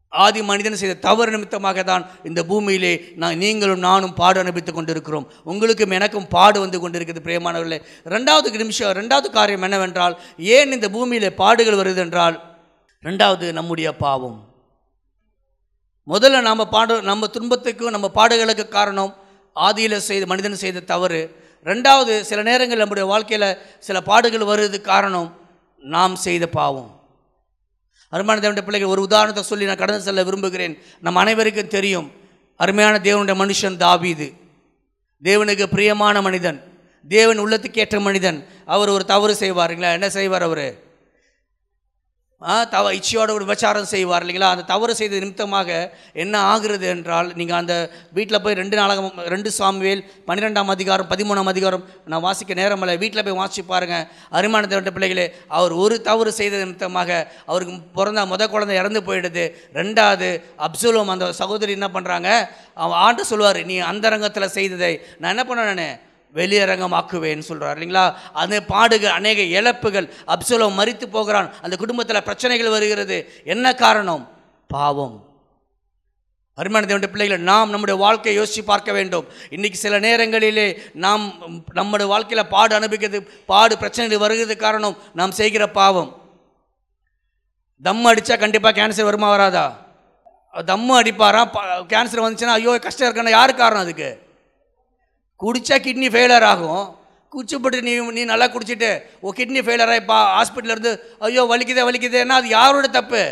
ஆதி 0.10 0.42
மனிதன் 0.42 0.75
செய்த 0.75 0.94
தவறு 0.94 1.31
நிமித்தமாக 1.31 1.83
தான் 1.83 2.10
இந்த 2.24 2.44
பூமியிலே 2.44 3.13
நான் 3.16 3.38
நீங்களும் 3.38 3.80
நானும் 3.80 4.13
பாடு 4.13 4.39
அனுபவித்துக் 4.39 4.75
கொண்டிருக்கிறோம். 4.75 5.31
உங்களுக்கும் 5.44 5.92
எனக்கும் 5.92 6.27
பாடு 6.27 6.60
வந்து 6.60 6.80
கொண்டிருக்கிறது 6.80 7.25
பிரியமானவர்களே. 7.27 7.81
ரெண்டாவது 8.06 8.57
நிமிஷம் 8.57 8.92
ரெண்டாவது 8.92 9.30
காரியம் 9.30 9.62
என்னவென்றால் 9.62 10.19
ஏன் 10.38 10.71
இந்த 10.71 10.89
பூமியிலே 10.89 11.30
பாடுகள் 11.30 11.80
வருது 11.81 11.98
என்றால் 11.98 12.57
ரெண்டாவது 13.04 13.51
நம்முடைய 13.51 13.95
பாவம். 13.95 14.49
முதல்ல 16.10 16.42
நம்ம 16.42 16.68
பாடு 16.68 17.02
நம்ம 17.02 17.28
துன்பத்துக்கும் 17.28 17.90
நம்ம 17.90 18.12
பாடுகளுக்கு 18.16 18.68
காரணம் 18.68 19.16
ஆதியில் 19.56 19.98
செய்த 19.98 20.26
மனிதன் 20.26 20.56
செய்த 20.56 20.80
தவறு. 20.80 21.36
ரெண்டாவது 21.64 22.22
சில 22.22 22.44
நேரங்கள் 22.44 22.78
நம்முடைய 22.78 23.10
வாழ்க்கையில் 23.10 23.58
சில 23.80 24.02
பாடுகள் 24.02 24.42
வருது 24.42 24.82
காரணம் 24.82 25.38
நாம் 25.78 26.16
செய்த 26.16 26.48
பாவம். 26.48 27.00
அருமையான 28.10 28.48
தேவனுடைய 28.48 28.64
பிள்ளைகள் 28.64 28.90
ஒரு 28.90 29.02
உதாரணத்தை 29.02 29.44
சொல்லி 29.44 29.66
நான் 29.66 29.76
கடந்து 29.76 30.02
செல்ல 30.02 30.24
விரும்புகிறேன். 30.24 30.84
நம் 31.02 31.16
அனைவருக்கும் 31.16 31.68
தெரியும் 31.68 32.12
அருமையான 32.58 33.00
தேவனுடைய 33.04 33.36
மனுஷன் 33.44 33.78
தாபீது 33.78 34.33
தேவனுக்கு 35.24 35.66
பிரியமான 35.66 36.22
மனிதன். 36.22 36.64
தேவன் 37.07 37.40
உள்ளத்துக்கேற்ற 37.40 38.02
மனிதன். 38.02 38.48
அவர் 38.66 38.90
ஒரு 38.90 39.06
தவறு 39.06 39.36
செய்வாருங்களா? 39.40 39.92
என்ன 39.92 40.10
செய்வார் 40.10 40.42
அவர்? 40.42 40.89
தவ 42.72 42.92
இச்சையோட 42.94 43.30
ஒரு 43.36 43.44
விபச்சாரம் 43.46 43.90
செய்வார் 43.92 44.24
இல்லைங்களா? 44.24 44.50
அந்த 44.54 44.64
தவறு 44.64 44.94
செய்த 45.00 45.19
நிமித்தமாக 45.19 45.69
என்ன 46.14 46.36
ஆகுறது 46.52 46.86
என்றால் 46.94 47.30
நீங்கள் 47.36 47.58
அந்த 47.58 47.74
வீட்டில் 48.14 48.42
போய் 48.42 48.54
ரெண்டு 48.54 48.76
நாளாக 48.78 49.02
ரெண்டு 49.26 49.50
சாமுவேல் 49.52 50.04
பன்னிரெண்டாம் 50.28 50.74
அதிகாரம் 50.76 51.10
பதிமூணாம் 51.12 51.52
அதிகாரம் 51.54 51.84
நான் 52.06 52.26
வாசிக்க 52.28 52.60
நேரம் 52.62 52.81
இல்லை 52.81 52.96
வீட்டில் 53.04 53.26
போய் 53.28 53.40
வாசிச்சு 53.42 53.64
பாருங்கள் 53.66 54.06
அருமான 54.31 54.69
தேவண்ட 54.72 54.94
பிள்ளைகளே 54.98 55.26
அவர் 55.50 55.76
ஒரு 55.84 56.02
தவறு 56.02 56.34
செய்த 56.40 56.64
நிமித்தமாக 56.64 57.10
அவருக்கு 57.46 57.76
பிறந்த 57.94 58.26
முத 58.26 58.44
குழந்தை 58.48 58.78
இறந்து 58.78 59.02
போயிடுது. 59.02 59.46
ரெண்டாவது 59.74 60.30
அப்சுலம் 60.68 61.14
அந்த 61.16 61.34
சகோதரி 61.34 61.72
என்ன 61.72 61.90
பண்ணுறாங்க 61.96 62.30
அவன் 62.76 63.00
ஆண்டு 63.06 63.26
சொல்லுவார் 63.26 63.66
நீ 63.66 63.78
அந்தரங்கத்தில் 63.92 64.56
செய்ததை 64.58 64.94
நான் 65.18 65.34
என்ன 65.36 65.44
பண்ணேன் 65.44 65.81
நான்? 65.81 65.98
வெளியரங்கமாக்குவேன்னு 66.33 67.40
சொல்கிறார் 67.40 67.80
இல்லைங்களா? 67.80 68.14
அந்த 68.33 68.64
பாடுகள் 68.64 69.12
அநேக 69.12 69.42
இழப்புகள் 69.42 70.14
அப்சலோ 70.28 70.68
மறித்து 70.78 71.06
போகிறான். 71.06 71.54
அந்த 71.62 71.76
குடும்பத்தில் 71.76 72.24
பிரச்சனைகள் 72.24 72.69
வருகிறது. 72.69 73.33
என்ன 73.44 73.74
காரணம்? 73.74 74.30
பாவம். 74.68 75.28
அருமையான 76.56 76.94
தேவனுடைய 76.94 77.07
பிள்ளைகளை 77.07 77.44
நாம் 77.44 77.69
நம்முடைய 77.69 78.00
வாழ்க்கையை 78.00 78.42
யோசித்து 78.42 78.64
பார்க்க 78.64 78.92
வேண்டும். 78.92 79.28
இன்றைக்கி 79.50 79.71
சில 79.71 80.00
நேரங்களிலே 80.00 80.81
நாம் 80.94 81.33
நம்முடைய 81.74 82.12
வாழ்க்கையில் 82.12 82.48
பாடு 82.48 82.76
அனுபவிக்கிறது 82.76 83.21
பாடு 83.45 83.78
பிரச்சனைகள் 83.78 84.18
வருகிறது 84.18 84.57
காரணம் 84.57 84.98
நாம் 85.14 85.31
செய்கிற 85.31 85.69
பாவம். 85.69 86.21
தம் 87.83 88.06
அடித்தா 88.06 88.40
கண்டிப்பாக 88.40 88.88
கேன்சர் 88.88 89.04
வருமா 89.04 89.30
வராதா? 89.30 89.78
தம்மு 90.54 90.94
அடிப்பாரா? 91.02 91.42
கேன்சர் 91.88 92.26
வந்துச்சுன்னா 92.26 92.56
ஐயோ 92.59 92.80
கஷ்டம் 92.80 93.09
இருக்கணும் 93.09 93.30
யாரு 93.30 93.56
காரணம் 93.56 93.83
அதுக்கு? 93.83 94.29
குடித்தா 95.42 95.76
கிட்னி 95.86 96.08
ஃபெயிலர் 96.14 96.46
ஆகும். 96.52 96.86
குடிச்சுப்பட்டு 97.34 97.78
நீ 97.88 97.92
நீ 98.18 98.22
நல்லா 98.31 98.48
குடிச்சிட்டு 98.54 98.90
ஓ 99.26 99.31
கிட்னி 99.38 99.62
ஃபெயிலர் 99.66 99.92
ஆகிப்பா 99.94 100.18
ஹாஸ்பிட்டல் 100.38 100.74
இருந்து 100.76 100.92
ஐயோ 101.26 101.44
வலிக்குதே 101.52 101.84
வலிக்குதேன்னா 101.90 102.38
அது 102.42 102.48
யாரோட 102.58 102.88
தப்பு? 102.98 103.24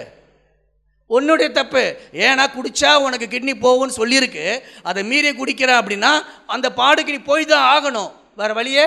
உன்னுடைய 1.16 1.50
தப்பு. 1.58 1.84
ஏன்னா 2.28 2.46
குடித்தா 2.56 2.92
உனக்கு 3.06 3.28
கிட்னி 3.34 3.54
போகும்னு 3.66 3.98
சொல்லியிருக்கு. 4.00 4.46
அதை 4.90 5.02
மீறி 5.12 5.30
குடிக்கிற 5.30 5.72
அப்படின்னா 5.82 6.12
அந்த 6.56 6.68
பாடுக்கு 6.80 7.16
நீ 7.16 7.22
போய் 7.32 7.52
தான் 7.52 7.68
ஆகணும். 7.76 8.12
வேறு 8.40 8.54
வழியே 8.60 8.86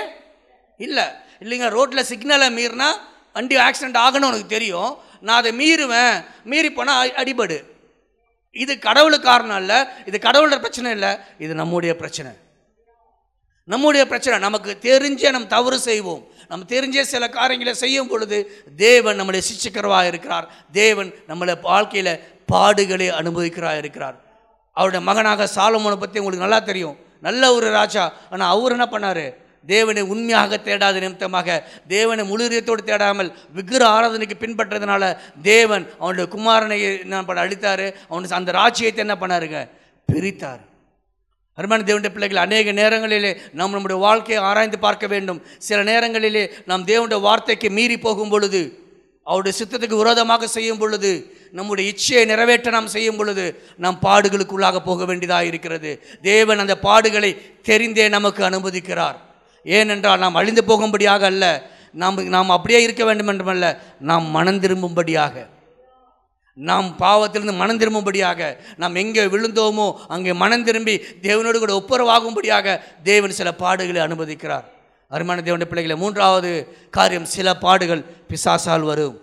இல்லை. 0.79 1.05
இல்லைங்க 1.43 1.69
ரோட்டில் 1.77 2.07
சிக்னலை 2.11 2.49
மீறினா 2.59 2.89
வண்டி 3.37 3.55
ஆக்சிடெண்ட் 3.67 4.03
ஆகணும் 4.05 4.29
உனக்கு 4.31 4.53
தெரியும். 4.57 4.91
நான் 5.27 5.39
அதை 5.41 5.51
மீறுவேன். 5.61 6.15
மீறி 6.51 6.71
போனால் 6.77 7.17
அடிபடு. 7.21 7.57
இது 8.63 8.73
கடவுளுக்கு 8.87 9.29
காரணம் 9.31 9.59
இல்லை. 9.63 9.79
இது 10.09 10.17
கடவுளோட 10.27 10.59
பிரச்சனை 10.65 10.91
இல்லை. 10.97 11.11
இது 11.45 11.53
நம்முடைய 11.61 11.93
பிரச்சனை. 12.03 12.31
நம்முடைய 13.63 14.07
பிரச்சனை 14.07 14.39
நமக்கு 14.39 14.77
தெரிஞ்சே 14.81 15.31
நம்ம 15.31 15.47
தவறு 15.47 15.79
செய்வோம். 15.79 16.23
நம்ம 16.47 16.65
தெரிஞ்சே 16.67 17.01
சில 17.01 17.29
காரியங்களை 17.29 17.73
செய்யும் 17.73 18.07
பொழுது 18.07 18.37
தேவன் 18.75 19.19
நம்மளை 19.19 19.41
சிச்சிக்கிறவா 19.49 20.07
இருக்கிறார். 20.07 20.47
தேவன் 20.71 21.13
நம்மளை 21.27 21.61
வாழ்க்கையில் 21.61 22.19
பாடுகளை 22.51 23.07
அனுபவிக்கிறா 23.19 23.77
இருக்கிறார். 23.77 24.17
அவருடைய 24.73 25.05
மகனாக 25.05 25.47
சாலமோனை 25.55 25.97
பற்றி 25.97 26.19
உங்களுக்கு 26.19 26.45
நல்லா 26.45 26.59
தெரியும். 26.59 26.97
நல்ல 27.19 27.53
ஒரு 27.53 27.69
ராஜா. 27.69 28.13
ஆனால் 28.29 28.49
அவர் 28.49 28.71
என்ன 28.71 28.85
பண்ணார்? 28.85 29.33
தேவனை 29.67 30.01
உண்மையாக 30.01 30.57
தேடாத 30.57 30.99
நிமித்தமாக 30.99 31.67
தேவனை 31.87 32.23
முழுரியத்தோடு 32.31 32.81
தேடாமல் 32.85 33.29
விக்கிர 33.55 33.81
ஆராதனைக்கு 33.85 34.35
பின்பற்றதுனால 34.39 35.17
தேவன் 35.41 35.87
அவனுடைய 35.99 36.25
குமாரனை 36.35 36.99
என்ன 37.01 37.23
பண்ண 37.23 37.45
அழித்தார். 37.45 37.93
அவனுக்கு 38.09 38.35
அந்த 38.35 38.51
ராஜ்யத்தை 38.51 39.05
என்ன 39.07 39.15
பண்ணாருங்க? 39.15 39.69
பிரித்தார். 40.09 40.61
அருமையான 41.61 41.87
தேவனுடைய 41.89 42.13
பிள்ளைகள் 42.17 42.43
அநேக 42.45 42.71
நேரங்களிலே 42.81 43.33
நாம் 43.59 43.75
நம்முடைய 43.77 44.01
வாழ்க்கையை 44.07 44.43
ஆராய்ந்து 44.49 44.79
பார்க்க 44.85 45.07
வேண்டும். 45.15 45.41
சில 45.69 45.79
நேரங்களிலே 45.91 46.45
நாம் 46.65 46.87
தேவனுடைய 46.91 47.21
வார்த்தைக்கு 47.29 47.69
மீறி 47.79 47.97
போகும் 47.97 48.31
பொழுது 48.35 48.61
அவருடைய 49.23 49.53
சித்தத்துக்கு 49.57 50.01
விரோதமாக 50.01 50.47
செய்யும் 50.47 50.77
பொழுது 50.77 51.09
நம்முடைய 51.57 51.91
இச்சையை 51.91 52.21
நிறைவேற்ற 52.25 52.69
நாம் 52.75 52.87
செய்யும் 52.87 53.17
பொழுது 53.17 53.43
நாம் 53.77 53.97
பாடுகளுக்குள்ளாக 54.03 54.79
போக 54.85 55.05
வேண்டியதாக 55.05 55.45
இருக்கிறது. 55.45 55.91
தேவன் 56.21 56.61
அந்த 56.63 56.75
பாடுகளை 56.83 57.31
தெரிந்தே 57.69 58.09
நமக்கு 58.09 58.41
அனுமதிக்கிறார். 58.49 59.17
ஏனென்றால் 59.63 60.23
நாம் 60.23 60.35
அழிந்து 60.35 60.63
போகும்படியாக 60.63 61.25
அல்ல 61.25 61.45
நாம் 62.01 62.17
நாம் 62.35 62.55
அப்படியே 62.55 62.81
இருக்க 62.81 63.03
வேண்டும் 63.05 63.31
என்றுமல்ல 63.31 63.77
நாம் 63.99 64.27
மனம் 64.37 64.59
திரும்பும்படியாக. 64.59 65.35
நாம் 66.57 66.87
பாவத்திலிருந்து 66.99 67.59
மனம் 67.61 67.79
திரும்பும்படியாக 67.79 68.57
நாம் 68.77 68.95
எங்கே 68.95 69.23
விழுந்தோமோ 69.33 69.87
அங்கே 70.07 70.33
மனம் 70.33 70.63
திரும்பி 70.63 70.95
தேவனோடு 71.27 71.57
கூட 71.59 71.73
ஒப்புரவாகும்படியாக 71.81 72.77
தேவன் 73.03 73.37
சில 73.39 73.51
பாடுகளை 73.63 74.01
அனுமதிக்கிறார். 74.07 74.65
அருமான 75.11 75.41
தேவனுடைய 75.45 75.69
பிள்ளைகளை 75.69 75.97
மூன்றாவது 75.97 76.51
காரியம் 76.89 77.25
சில 77.25 77.57
பாடுகள் 77.57 78.03
பிசாசால் 78.29 78.87
வரும். 78.91 79.15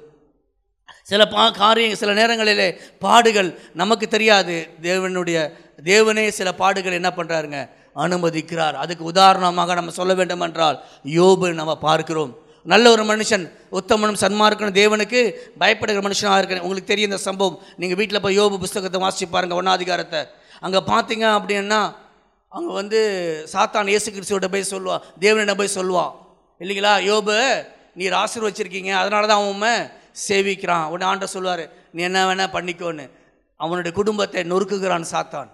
சில 1.02 1.22
பா 1.28 1.50
காரியம் 1.50 2.00
சில 2.00 2.12
நேரங்களிலே 2.12 2.66
பாடுகள் 2.98 3.50
நமக்கு 3.74 4.06
தெரியாது. 4.08 4.56
தேவனுடைய 4.82 5.38
தேவனே 5.84 6.28
சில 6.28 6.48
பாடுகள் 6.52 6.98
என்ன 7.00 7.10
பண்ணுறாருங்க 7.16 7.60
அனுமதிக்கிறார். 7.96 8.76
அதுக்கு 8.82 9.04
உதாரணமாக 9.04 9.74
நம்ம 9.74 9.90
சொல்ல 9.90 10.14
வேண்டும் 10.14 10.40
என்றால் 10.40 10.76
யோபு 11.18 11.48
நம்ம 11.60 11.72
பார்க்கிறோம். 11.78 12.32
நல்ல 12.72 12.84
ஒரு 12.94 13.04
மனுஷன் 13.10 13.44
உத்தமனும் 13.78 14.20
சன்மார்க்கனும் 14.22 14.76
தேவனுக்கு 14.80 15.20
பயப்படுகிற 15.62 16.00
மனுஷனாக 16.06 16.40
இருக்கிறேன் 16.40 16.64
உங்களுக்கு 16.66 16.90
தெரியும் 16.92 17.10
இந்த 17.10 17.20
சம்பவம். 17.28 17.58
நீங்கள் 17.80 17.98
வீட்டில் 18.00 18.22
போய் 18.24 18.38
யோபு 18.40 18.56
புஸ்தகத்தை 18.64 18.98
வாசிச்சு 19.04 19.26
பாருங்கள் 19.34 19.58
ஒன்னாதிகாரத்தை 19.60 20.20
அங்கே 20.66 20.80
பார்த்தீங்க 20.92 21.26
அப்படின்னா 21.38 21.80
அங்கே 22.52 22.72
வந்து 22.80 22.98
சாத்தான் 23.52 23.92
இயேசு 23.92 24.08
கிறிஸ்துவோட 24.16 24.48
போய் 24.54 24.72
சொல்லுவான் 24.74 25.04
தேவனிடம் 25.24 25.60
போய் 25.60 25.76
சொல்லுவான் 25.78 26.12
இல்லைங்களா? 26.60 26.92
யோபு 27.10 27.36
நீர் 28.00 28.16
ஆசீர்வச்சிருக்கீங்க 28.22 28.92
அதனால 29.00 29.26
தான் 29.30 29.42
அவன் 29.42 29.80
சேவிக்கிறான். 30.26 30.86
உடனே 30.92 31.06
ஆண்ட 31.10 31.26
சொல்லுவார் 31.34 31.64
நீ 31.94 32.00
என்ன 32.08 32.20
வேணால் 32.28 32.54
பண்ணிக்கோன்னு. 32.56 33.04
அவனுடைய 33.60 33.92
குடும்பத்தை 34.00 34.42
நொறுக்குகிறான் 34.52 35.10
சாத்தான். 35.14 35.50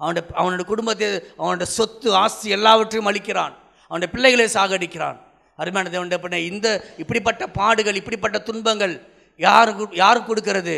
அவனுடைய 0.00 0.24
அவனுடைய 0.40 0.66
குடும்பத்தை 0.72 1.06
அவனுடைய 1.40 1.68
சொத்து 1.78 2.08
ஆஸ்தி 2.24 2.48
எல்லாவற்றையும் 2.56 3.08
அளிக்கிறான் 3.10 3.54
அவனுடைய 3.90 4.10
பிள்ளைகளை 4.14 4.46
சாகடிக்கிறான். 4.56 5.18
அருமையான 5.60 5.92
தேவன் 5.94 6.12
பண்ண 6.24 6.38
இந்த 6.50 6.66
இப்படிப்பட்ட 7.02 7.46
பாடுகள் 7.58 8.00
இப்படிப்பட்ட 8.00 8.38
துன்பங்கள் 8.48 8.94
யார் 9.46 9.70
யார் 10.02 10.26
கொடுக்கிறது? 10.28 10.76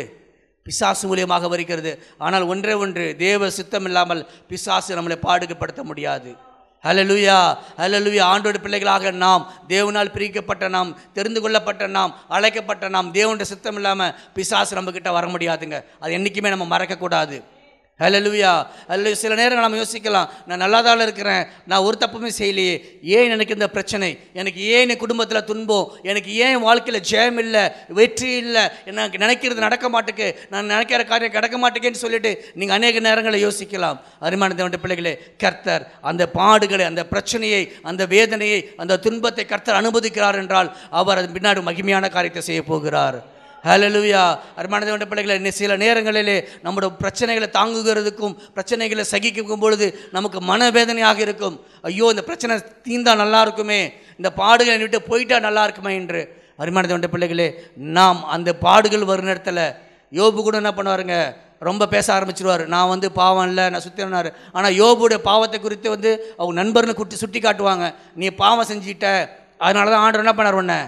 பிசாசு 0.65 1.03
மூலியமாக 1.09 1.47
வருகிறது 1.51 1.91
ஆனால் 2.25 2.43
ஒன்றே 2.51 2.73
ஒன்று 2.83 3.05
தேவ 3.25 3.49
சித்தம் 3.57 3.87
இல்லாமல் 3.89 4.21
பிசாசு 4.49 4.97
நம்மளை 4.97 5.17
பாடுகப்படுத்த 5.27 5.83
முடியாது. 5.91 6.31
ஹலலுயா 6.83 7.39
ஹலலுயா 7.79 8.25
ஆண்டோட 8.33 8.57
பிள்ளைகளாக 8.61 9.11
நாம் 9.23 9.43
தேவனால் 9.73 10.11
பிரிக்கப்பட்ட 10.15 10.67
நாம் 10.75 10.91
தெரிந்து 11.17 11.39
கொள்ளப்பட்ட 11.41 11.87
நாம் 11.97 12.13
அழைக்கப்பட்ட 12.35 12.89
நாம் 12.95 13.09
தேவனுடைய 13.17 13.47
சித்தம் 13.53 13.77
இல்லாமல் 13.79 14.13
பிசாசு 14.37 14.77
நம்மக்கிட்ட 14.77 15.11
வர 15.17 15.27
முடியாதுங்க. 15.33 15.79
அது 16.03 16.11
என்றைக்குமே 16.17 16.53
நம்ம 16.55 16.67
மறக்கக்கூடாது. 16.73 17.37
ஹலலுவியா 18.01 18.53
அல்ல 18.93 19.13
சில 19.21 19.35
நேரங்கள் 19.39 19.65
நம்ம 19.65 19.79
யோசிக்கலாம் 19.81 20.29
நான் 20.49 20.61
நல்லா 20.63 20.79
தான் 20.87 21.03
இருக்கிறேன் 21.07 21.43
நான் 21.69 21.85
ஒரு 21.87 21.97
தப்புமே 22.03 22.29
செய்யலையே 22.39 22.75
ஏன் 23.17 23.31
எனக்கு 23.35 23.55
இந்த 23.57 23.67
பிரச்சனை? 23.75 24.09
எனக்கு 24.41 24.61
ஏன் 24.75 24.91
என் 24.93 25.01
குடும்பத்தில் 25.03 25.47
துன்பம்? 25.49 25.87
எனக்கு 26.11 26.31
ஏன் 26.45 26.59
வாழ்க்கையில் 26.67 27.01
ஜெயம் 27.11 27.39
இல்லை 27.43 27.63
வெற்றி 27.99 28.31
இல்லை? 28.43 28.63
எனக்கு 28.91 29.23
நினைக்கிறது 29.23 29.65
நடக்க 29.67 29.89
மாட்டேக்கு 29.95 30.27
நான் 30.53 30.69
நினைக்கிற 30.73 31.03
காரியம் 31.11 31.35
கிடக்க 31.37 31.57
மாட்டேங்கன்னு 31.63 32.03
சொல்லிட்டு 32.05 32.31
நீங்கள் 32.59 32.77
அநேக 32.79 32.99
நேரங்களில் 33.07 33.45
யோசிக்கலாம். 33.47 33.99
அருமான 34.27 34.55
தேவனுடைய 34.59 34.81
பிள்ளைகளே 34.85 35.13
கர்த்தர் 35.43 35.85
அந்த 36.11 36.23
பாடுகளை 36.39 36.85
அந்த 36.91 37.03
பிரச்சனையை 37.13 37.63
அந்த 37.91 38.05
வேதனையை 38.15 38.61
அந்த 38.83 38.99
துன்பத்தை 39.05 39.45
கர்த்தர் 39.53 39.79
அனுமதிக்கிறார் 39.81 40.39
என்றால் 40.43 40.71
அவர் 41.01 41.21
அது 41.21 41.29
பின்னாடி 41.37 41.63
மகிமையான 41.69 42.09
காரியத்தை 42.17 42.43
செய்ய 42.49 42.63
போகிறார். 42.71 43.19
ஹalleluya 43.65 44.21
அருமான 44.59 44.85
தேவனுடைய 44.85 45.07
பிள்ளைகளை 45.09 45.51
சில 45.57 45.73
நேரங்களிலே 45.81 46.35
நம்முடைய 46.65 46.89
பிரச்சனைகளை 47.01 47.47
தாங்குகிறதுக்கும் 47.57 48.35
பிரச்சனைகளை 48.55 49.03
சகிக்கும் 49.13 49.61
பொழுது 49.63 49.87
நமக்கு 50.15 50.39
மனவேதனையாக 50.51 51.19
இருக்கும். 51.25 51.55
ஐயோ 51.89 52.05
இந்த 52.13 52.23
பிரச்சனை 52.29 52.55
தீந்தா 52.87 53.13
நல்லா 53.21 53.39
இருக்குமே 53.45 53.81
இந்த 54.19 54.29
பாடுகளை 54.39 54.77
விட்டு 54.83 54.99
போயிட்டா 55.09 55.37
நல்லா 55.47 55.63
இருக்குமே 55.67 55.93
என்று. 56.01 56.21
அருமான 56.61 56.89
தேவனுடைய 56.89 57.11
பிள்ளைகளே 57.15 57.47
நாம் 57.97 58.21
அந்த 58.35 58.49
பாடுகள் 58.65 59.09
வரும் 59.11 59.29
நேரத்தில் 59.29 59.63
யோபு 60.19 60.39
கூட 60.45 60.55
என்ன 60.61 60.71
பண்ணுவாருங்க? 60.77 61.17
ரொம்ப 61.67 61.87
பேச 61.93 62.07
ஆரம்பிச்சிருவார். 62.15 62.63
நான் 62.73 62.91
வந்து 62.93 63.07
பாவம் 63.19 63.47
இல்லை 63.49 63.65
நான் 63.73 63.85
சுத்தினார் 63.85 64.29
ஆனால் 64.55 64.77
யோபுடைய 64.81 65.19
பாவத்தை 65.29 65.59
குறித்து 65.65 65.87
வந்து 65.95 66.11
அவங்க 66.39 66.55
நண்பர்னு 66.61 66.95
குட்டி 67.01 67.15
சுட்டி 67.21 67.41
காட்டுவாங்க. 67.45 67.85
நீ 68.21 68.29
பாவம் 68.41 68.69
செஞ்சிட்ட. 68.71 69.05
அதனால 69.65 69.91
தான் 69.93 70.03
ஆண்டர் 70.05 70.23
என்ன 70.25 70.33
பண்ணார் 70.39 70.59
உன்னை? 70.61 70.79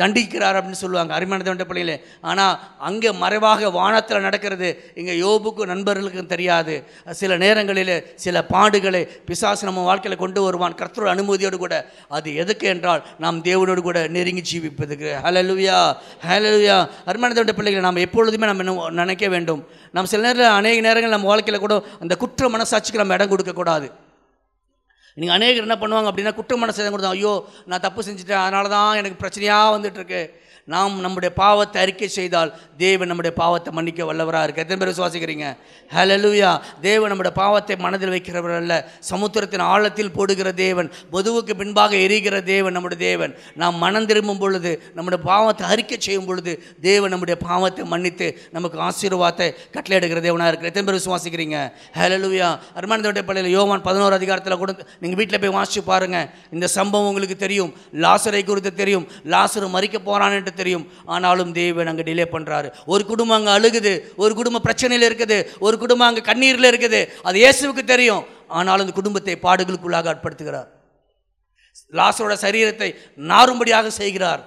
தண்டிக்கிறார் 0.00 0.56
அப்படின்னு 0.58 0.82
சொல்லுவாங்க. 0.84 1.12
அருமையான 1.16 1.44
தேவனுடைய 1.46 1.68
பிள்ளைகளே 1.70 1.96
ஆனால் 2.30 2.54
அங்கே 2.88 3.12
மறைவாக 3.22 3.70
வானத்தில் 3.78 4.26
நடக்கிறது 4.26 4.68
இங்கே 5.00 5.14
யோபுக்கும் 5.24 5.70
நண்பர்களுக்கும் 5.72 6.32
தெரியாது. 6.34 6.74
சில 7.20 7.36
நேரங்களில் 7.44 7.94
சில 8.24 8.44
பாடுகளை 8.54 9.02
பிசாசு 9.30 9.68
நம்ம 9.70 9.84
வாழ்க்கையில் 9.90 10.22
கொண்டு 10.24 10.42
வருவான். 10.46 10.78
கர்த்தரோட 10.80 11.10
அனுமதியோடு 11.14 11.58
கூட. 11.64 11.74
அது 12.16 12.28
எதுக்கு 12.44 12.68
என்றால் 12.74 13.04
நாம் 13.24 13.42
தேவனோடு 13.50 13.82
கூட 13.88 13.98
நெருங்கி 14.16 14.44
ஜீவிப்பதுக்கு. 14.50 15.10
ஹலலுவியா 15.26 15.78
ஹலலுவியா 16.28 16.78
அருமையான 17.10 17.56
பிள்ளைகளை 17.60 17.84
நாம் 17.88 18.04
எப்பொழுதுமே 18.06 18.46
நம்ம 18.52 18.90
நினைக்க 19.02 19.24
வேண்டும்? 19.36 19.62
நம் 19.96 20.10
சில 20.12 20.22
நேரத்தில் 20.26 20.56
அநேக 20.58 20.80
நேரங்கள் 20.88 21.16
நம்ம 21.16 21.28
வாழ்க்கையில் 21.32 21.64
கூட 21.64 21.74
அந்த 22.04 22.14
குற்ற 22.22 22.48
மனசாட்சிக்கு 22.54 23.02
நம்ம 23.02 23.16
இடம் 23.18 23.32
கொடுக்கக்கூடாது 23.32 23.88
நீங்கள் 25.18 25.36
அநேகர் 25.36 25.66
என்ன 25.66 25.76
பண்ணுவாங்க 25.78 26.08
அப்படின்னா 26.10 26.34
குற்ற 26.34 26.56
மனசு 26.56 26.90
கொடுத்தா 26.90 27.14
ஐயோ 27.14 27.32
நான் 27.64 27.80
தப்பு 27.80 28.00
செஞ்சுட்டேன் 28.02 28.42
அதனால 28.42 28.68
தான் 28.68 28.90
எனக்கு 28.96 29.18
பிரச்சனையாக 29.18 29.74
வந்துட்டுருக்கு 29.74 30.22
நாம் 30.72 30.94
நம்முடைய 31.04 31.30
பாவத்தை 31.42 31.78
அறிக்கை 31.82 32.08
செய்தால் 32.16 32.50
தேவன் 32.82 33.08
நம்முடைய 33.10 33.32
பாவத்தை 33.40 33.70
மன்னிக்க 33.76 34.06
வல்லவராக 34.08 34.46
இருக்கு 34.46 34.62
எத்தனை 34.64 34.78
பேர் 34.80 34.92
விசுவாசிக்கிறீங்க 34.92 35.46
ஹலலுயா 35.94 36.50
தேவன் 36.86 37.10
நம்முடைய 37.12 37.32
பாவத்தை 37.42 37.74
மனதில் 37.84 38.12
வைக்கிறவர் 38.14 38.56
அல்ல. 38.58 38.74
சமுத்திரத்தின் 39.10 39.64
ஆழத்தில் 39.72 40.12
போடுகிற 40.16 40.48
தேவன் 40.64 40.88
பொதுவுக்கு 41.14 41.52
பின்பாக 41.60 41.92
எரிகிற 42.06 42.36
தேவன் 42.52 42.76
நம்முடைய 42.76 43.00
தேவன். 43.10 43.32
நாம் 43.62 43.76
மனம் 43.84 44.08
திரும்பும் 44.10 44.42
பொழுது 44.42 44.72
நம்முடைய 44.96 45.20
பாவத்தை 45.30 45.64
அறிக்கை 45.72 45.98
செய்யும் 46.06 46.28
பொழுது 46.30 46.54
தேவன் 46.88 47.12
நம்முடைய 47.14 47.38
பாவத்தை 47.46 47.86
மன்னித்து 47.92 48.28
நமக்கு 48.56 48.78
ஆசீர்வாதத்தை 48.88 49.48
கட்டளையிடுகிற 49.76 50.22
தேவனாக 50.28 50.50
இருக்கிற 50.52 50.70
எத்தனை 50.72 50.86
பேர் 50.88 51.00
விசுவாசிக்கிறீங்க 51.00 51.56
ஹலலுயா 51.98 52.50
அருமானதோடைய 52.78 53.24
பள்ளியில் 53.30 53.56
யோவான் 53.56 53.86
பதினோரு 53.88 54.16
அதிகாரத்தில் 54.20 54.60
கூட 54.64 54.76
நீங்கள் 55.02 55.20
வீட்டில் 55.22 55.42
போய் 55.44 55.56
வாசிச்சு 55.58 55.82
பாருங்கள் 55.90 56.28
இந்த 56.56 56.66
சம்பவம் 56.76 57.10
உங்களுக்கு 57.12 57.38
தெரியும். 57.46 57.72
லாசரை 58.04 58.44
குறித்து 58.44 58.74
தெரியும். 58.82 59.08
லாசரு 59.34 59.66
மறிக்க 59.78 59.96
போகிறான்னு 60.08 60.56
தெரியும். 60.62 60.84
ஆனாலும் 61.14 61.52
தேவன் 61.60 61.90
அங்கே 61.92 62.04
டிலே 62.08 62.26
பண்ணுறாரு 62.34 62.70
ஒரு 62.92 63.02
குடும்பம் 63.10 63.38
அங்கே 63.38 63.52
அழுகுது. 63.58 63.92
ஒரு 64.22 64.32
குடும்பம் 64.40 64.66
பிரச்சனையில் 64.66 65.06
இருக்குது. 65.10 65.38
ஒரு 65.66 65.76
குடும்பம் 65.84 66.08
அங்கே 66.10 66.24
கண்ணீரில் 66.30 66.70
இருக்குது. 66.72 67.00
அது 67.28 67.36
இயேசுவுக்கு 67.44 67.84
தெரியும். 67.94 68.24
ஆனாலும் 68.58 68.84
அந்த 68.86 68.96
குடும்பத்தை 69.00 69.36
பாடுகளுக்குள்ளாக 69.46 70.10
ஆட்படுத்துகிறார் 70.14 70.68
லாசரோட 71.98 72.34
சரீரத்தை 72.44 72.88
நாறும்படியாக 73.30 73.88
செய்கிறார். 74.00 74.42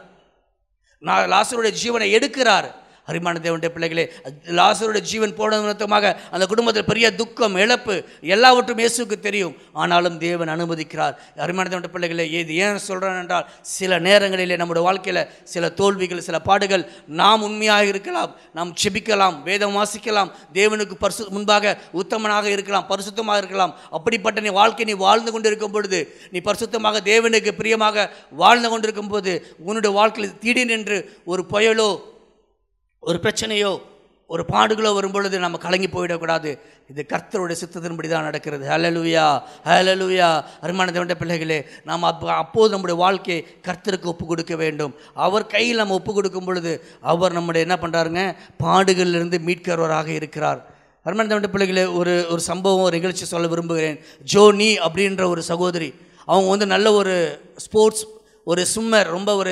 நான் 1.08 1.30
லாசருடைய 1.34 1.74
ஜீவனை 1.82 2.08
எடுக்கிறார். 2.18 2.68
அரிமான 3.08 3.39
தேவனுடைய 3.46 3.70
பிள்ளைகளே 3.75 4.03
லாசருடைய 4.58 5.03
ஜீவன் 5.10 5.34
போன 5.39 5.58
நிமித்தமாக 5.62 6.12
அந்த 6.34 6.46
குடும்பத்தில் 6.51 6.88
பெரிய 6.89 7.05
துக்கம் 7.22 7.55
இழப்பு 7.63 7.96
எல்லாவற்றும் 8.34 8.81
இயேசுவுக்கு 8.81 9.17
தெரியும். 9.27 9.53
ஆனாலும் 9.81 10.17
தேவன் 10.25 10.51
அனுமதிக்கிறார். 10.55 11.15
அரிமான 11.46 11.65
தேவனுடைய 11.72 11.93
பிள்ளைகளே 11.96 12.25
இது 12.41 12.55
ஏன் 12.65 12.81
சொல்கிறேன் 12.88 13.20
என்றால் 13.24 13.48
சில 13.75 14.00
நேரங்களிலே 14.08 14.58
நம்முடைய 14.62 14.84
வாழ்க்கையில் 14.88 15.22
சில 15.53 15.70
தோல்விகள் 15.79 16.25
சில 16.27 16.39
பாடுகள் 16.50 16.84
நாம் 17.22 17.46
உண்மையாக 17.48 17.89
இருக்கலாம் 17.93 18.31
நாம் 18.60 18.74
செபிக்கலாம் 18.84 19.38
வேதம் 19.50 19.75
வாசிக்கலாம் 19.79 20.31
தேவனுக்கு 20.60 20.98
பரிசு 21.03 21.25
முன்பாக 21.38 21.75
உத்தமனாக 22.01 22.46
இருக்கலாம் 22.55 22.88
பரிசுத்தமாக 22.91 23.41
இருக்கலாம். 23.43 23.75
அப்படிப்பட்ட 23.98 24.46
நீ 24.48 24.53
வாழ்க்கை 24.62 24.86
நீ 24.91 24.98
வாழ்ந்து 25.05 25.31
கொண்டு 25.31 25.50
இருக்கும் 25.51 25.75
பொழுது 25.77 26.01
நீ 26.36 26.41
பரிசுத்தமாக 26.50 27.03
தேவனுக்கு 27.12 27.53
பிரியமாக 27.60 28.08
வாழ்ந்து 28.43 28.70
கொண்டிருக்கும் 28.70 29.12
போது 29.15 29.34
உன்னுடைய 29.67 29.93
வாழ்க்கையில் 30.00 30.38
திடீரென்று 30.46 30.98
ஒரு 31.31 31.43
புயலோ 31.51 31.89
ஒரு 33.10 33.17
பிரச்சனையோ 33.22 33.70
ஒரு 34.34 34.43
பாடுகளோ 34.51 34.89
வரும்பொழுது 34.98 35.36
நம்ம 35.43 35.58
கலங்கி 35.63 35.88
போயிடக்கூடாது. 35.93 36.50
இது 36.91 37.01
கர்த்தருடைய 37.13 37.55
சித்தத்தின்படி 37.62 38.10
தான் 38.12 38.27
நடக்கிறது. 38.27 38.63
ஹலலுவியா 38.72 39.24
ஹலலுவியா 39.70 40.27
அருமான 40.63 40.93
தேவண்ட 40.96 41.15
பிள்ளைகளே 41.22 41.58
நாம் 41.89 42.05
அப்போ 42.12 42.29
அப்போது 42.43 42.72
நம்முடைய 42.74 42.98
வாழ்க்கையை 43.01 43.39
கர்த்தருக்கு 43.67 44.12
ஒப்பு 44.13 44.25
கொடுக்க 44.25 44.55
வேண்டும். 44.63 44.93
அவர் 45.25 45.46
கையில் 45.55 45.81
நம்ம 45.81 45.98
ஒப்பு 46.00 46.13
கொடுக்கும் 46.17 46.48
பொழுது 46.50 46.74
அவர் 47.13 47.36
நம்முடைய 47.38 47.65
என்ன 47.67 47.77
பண்ணுறாருங்க 47.84 48.24
பாடுகளிலிருந்து 48.65 49.39
மீட்கிறவராக 49.50 50.10
இருக்கிறார். 50.20 50.62
அருமான 51.05 51.27
தேவண்ட 51.31 51.51
பிள்ளைகளே 51.55 51.86
ஒரு 52.00 52.15
ஒரு 52.34 52.41
சம்பவம் 52.51 52.88
ஒரு 52.88 52.98
நிகழ்ச்சி 53.00 53.27
சொல்ல 53.34 53.48
விரும்புகிறேன். 53.55 54.00
ஜோனி 54.34 54.72
அப்படின்ற 54.88 55.25
ஒரு 55.34 55.43
சகோதரி 55.51 55.91
அவங்க 56.31 56.50
வந்து 56.55 56.67
நல்ல 56.75 56.88
ஒரு 57.01 57.15
ஸ்போர்ட்ஸ் 57.67 58.05
ஒரு 58.51 58.62
ஸ்விம்மர் 58.70 59.08
ரொம்ப 59.15 59.31
ஒரு 59.41 59.51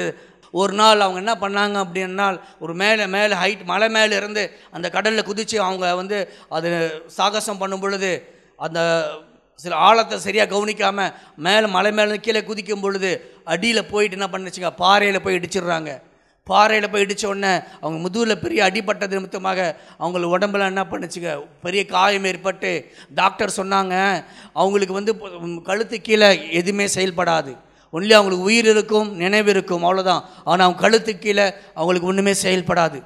ஒரு 0.52 0.74
நாள் 0.74 1.06
அவங்க 1.06 1.20
என்ன 1.24 1.36
பண்ணாங்க 1.44 1.78
அப்படின்னால் 1.86 2.38
ஒரு 2.60 2.74
மேலே 2.82 3.06
மேலே 3.16 3.36
ஹைட் 3.44 3.64
மலை 3.72 3.90
மேலே 3.98 4.16
இருந்து 4.16 4.44
அந்த 4.76 4.90
கடலில் 4.98 5.28
குதித்து 5.30 5.58
அவங்க 5.68 5.96
வந்து 6.02 6.20
அது 6.58 6.70
சாகசம் 7.18 7.62
பண்ணும் 7.64 7.84
பொழுது 7.86 8.12
அந்த 8.68 8.80
சில 9.60 9.76
ஆழத்தை 9.88 10.18
சரியாக 10.26 10.50
கவனிக்காமல் 10.52 11.14
மேலே 11.46 11.68
மலை 11.78 11.92
மேலே 11.92 12.18
கீழே 12.26 12.42
குதிக்கும் 12.50 12.84
பொழுது 12.84 13.10
அடியில் 13.54 13.90
போயிட்டு 13.94 14.18
என்ன 14.18 14.28
பண்ணுச்சுங்க? 14.34 14.70
பாறையில் 14.84 15.24
போய் 15.24 15.38
இடிச்சிடுறாங்க. 15.40 15.92
பாறையில் 16.48 16.90
போய் 16.92 17.04
இடித்த 17.06 17.26
உடனே 17.30 17.52
அவங்க 17.82 17.98
முதுகில் 18.04 18.42
பெரிய 18.44 18.60
அடிபட்டது 18.68 19.18
நிமித்தமாக 19.18 19.60
அவங்கள 20.00 20.30
உடம்புல 20.36 20.70
என்ன 20.72 20.84
பண்ணுச்சுங்க? 20.92 21.32
பெரிய 21.66 21.82
காயம் 21.86 22.28
ஏற்பட்டு 22.32 22.72
டாக்டர் 23.20 23.58
சொன்னாங்க 23.58 23.96
அவங்களுக்கு 24.54 24.94
வந்து 25.00 25.14
கழுத்து 25.70 26.00
கீழே 26.08 26.30
எதுவுமே 26.60 26.88
செயல்படாது. 26.96 27.54
ஒன்லி 27.94 28.14
அவங்களுக்கு 28.18 28.48
உயிர் 28.50 28.68
இருக்கும் 28.74 29.08
நினைவு 29.22 29.50
இருக்கும் 29.50 29.84
அவ்வளோதான் 29.84 30.24
ஆனால் 30.50 30.66
அவங்க 30.66 30.82
கழுத்து 30.84 31.14
கீழே 31.20 31.46
அவங்களுக்கு 31.80 32.10
ஒன்றுமே 32.12 32.34
செயல்படாது. 32.44 33.00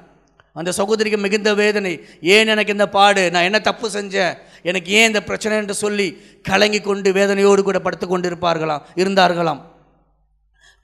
அந்த 0.52 0.70
சகோதரிக்கு 0.80 1.18
மிகுந்த 1.18 1.50
வேதனை 1.54 1.92
ஏன் 2.34 2.50
எனக்கு 2.54 2.74
இந்த 2.76 2.86
பாடு? 2.88 3.22
நான் 3.30 3.46
என்ன 3.48 3.58
தப்பு 3.68 3.86
செஞ்சேன்? 3.90 4.34
எனக்கு 4.70 4.90
ஏன் 4.98 5.08
இந்த 5.10 5.20
பிரச்சனை? 5.28 5.54
என்று 5.56 5.74
சொல்லி 5.74 6.06
கலங்கி 6.48 6.80
கொண்டு 6.80 7.12
வேதனையோடு 7.12 7.62
கூட 7.62 7.78
படுத்து 7.86 8.06
கொண்டு 8.08 8.28
இருப்பார்களாம் 8.30 8.84
இருந்தார்களாம். 9.02 9.60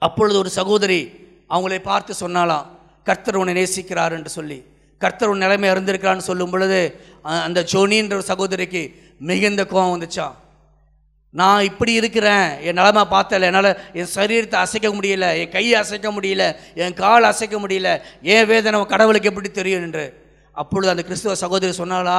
அப்பொழுது 0.03 0.37
ஒரு 0.39 0.51
சகோதரி 0.59 1.01
அவங்களை 1.55 1.79
பார்த்து 1.91 2.13
சொன்னாலாம் 2.25 2.67
கர்த்தர் 3.07 3.41
உன்னை 3.43 3.55
நேசிக்கிறார் 3.61 4.17
என்று 4.19 4.31
சொல்லி. 4.39 4.59
கர்த்தர் 5.01 5.31
உன் 5.33 5.43
நிலைமை 5.45 5.69
அறிந்திருக்கிறான்னு 5.71 6.29
சொல்லும் 6.31 6.53
பொழுது 6.53 6.81
அந்த 7.47 7.61
ஜோனின்ற 7.73 8.15
ஒரு 8.19 8.27
சகோதரிக்கு 8.33 8.83
மிகுந்த 9.31 9.63
கோபம் 9.67 9.93
வந்துச்சான் 9.95 10.35
நான் 11.33 11.65
இப்படி 11.65 11.93
இருக்கிறேன். 11.93 12.61
என் 12.61 12.75
நிலமை 12.75 13.03
பார்த்தல 13.03 13.41
என்னால் 13.41 13.81
என் 13.93 14.13
சரீரத்தை 14.15 14.55
அசைக்க 14.55 14.89
முடியல 14.89 15.39
என் 15.39 15.49
கையை 15.49 15.75
அசைக்க 15.81 16.13
முடியல 16.13 16.57
என் 16.75 16.95
கால் 16.95 17.23
அசைக்க 17.23 17.59
முடியல 17.59 18.01
என் 18.23 18.47
வேதனை 18.47 18.87
கடவுளுக்கு 18.87 19.29
எப்படி 19.29 19.51
தெரியும் 19.51 19.83
என்று. 19.83 20.20
அப்பொழுது 20.57 20.91
அந்த 20.93 21.03
கிறிஸ்துவ 21.09 21.35
சகோதரி 21.43 21.73
சொன்னாலா 21.81 22.17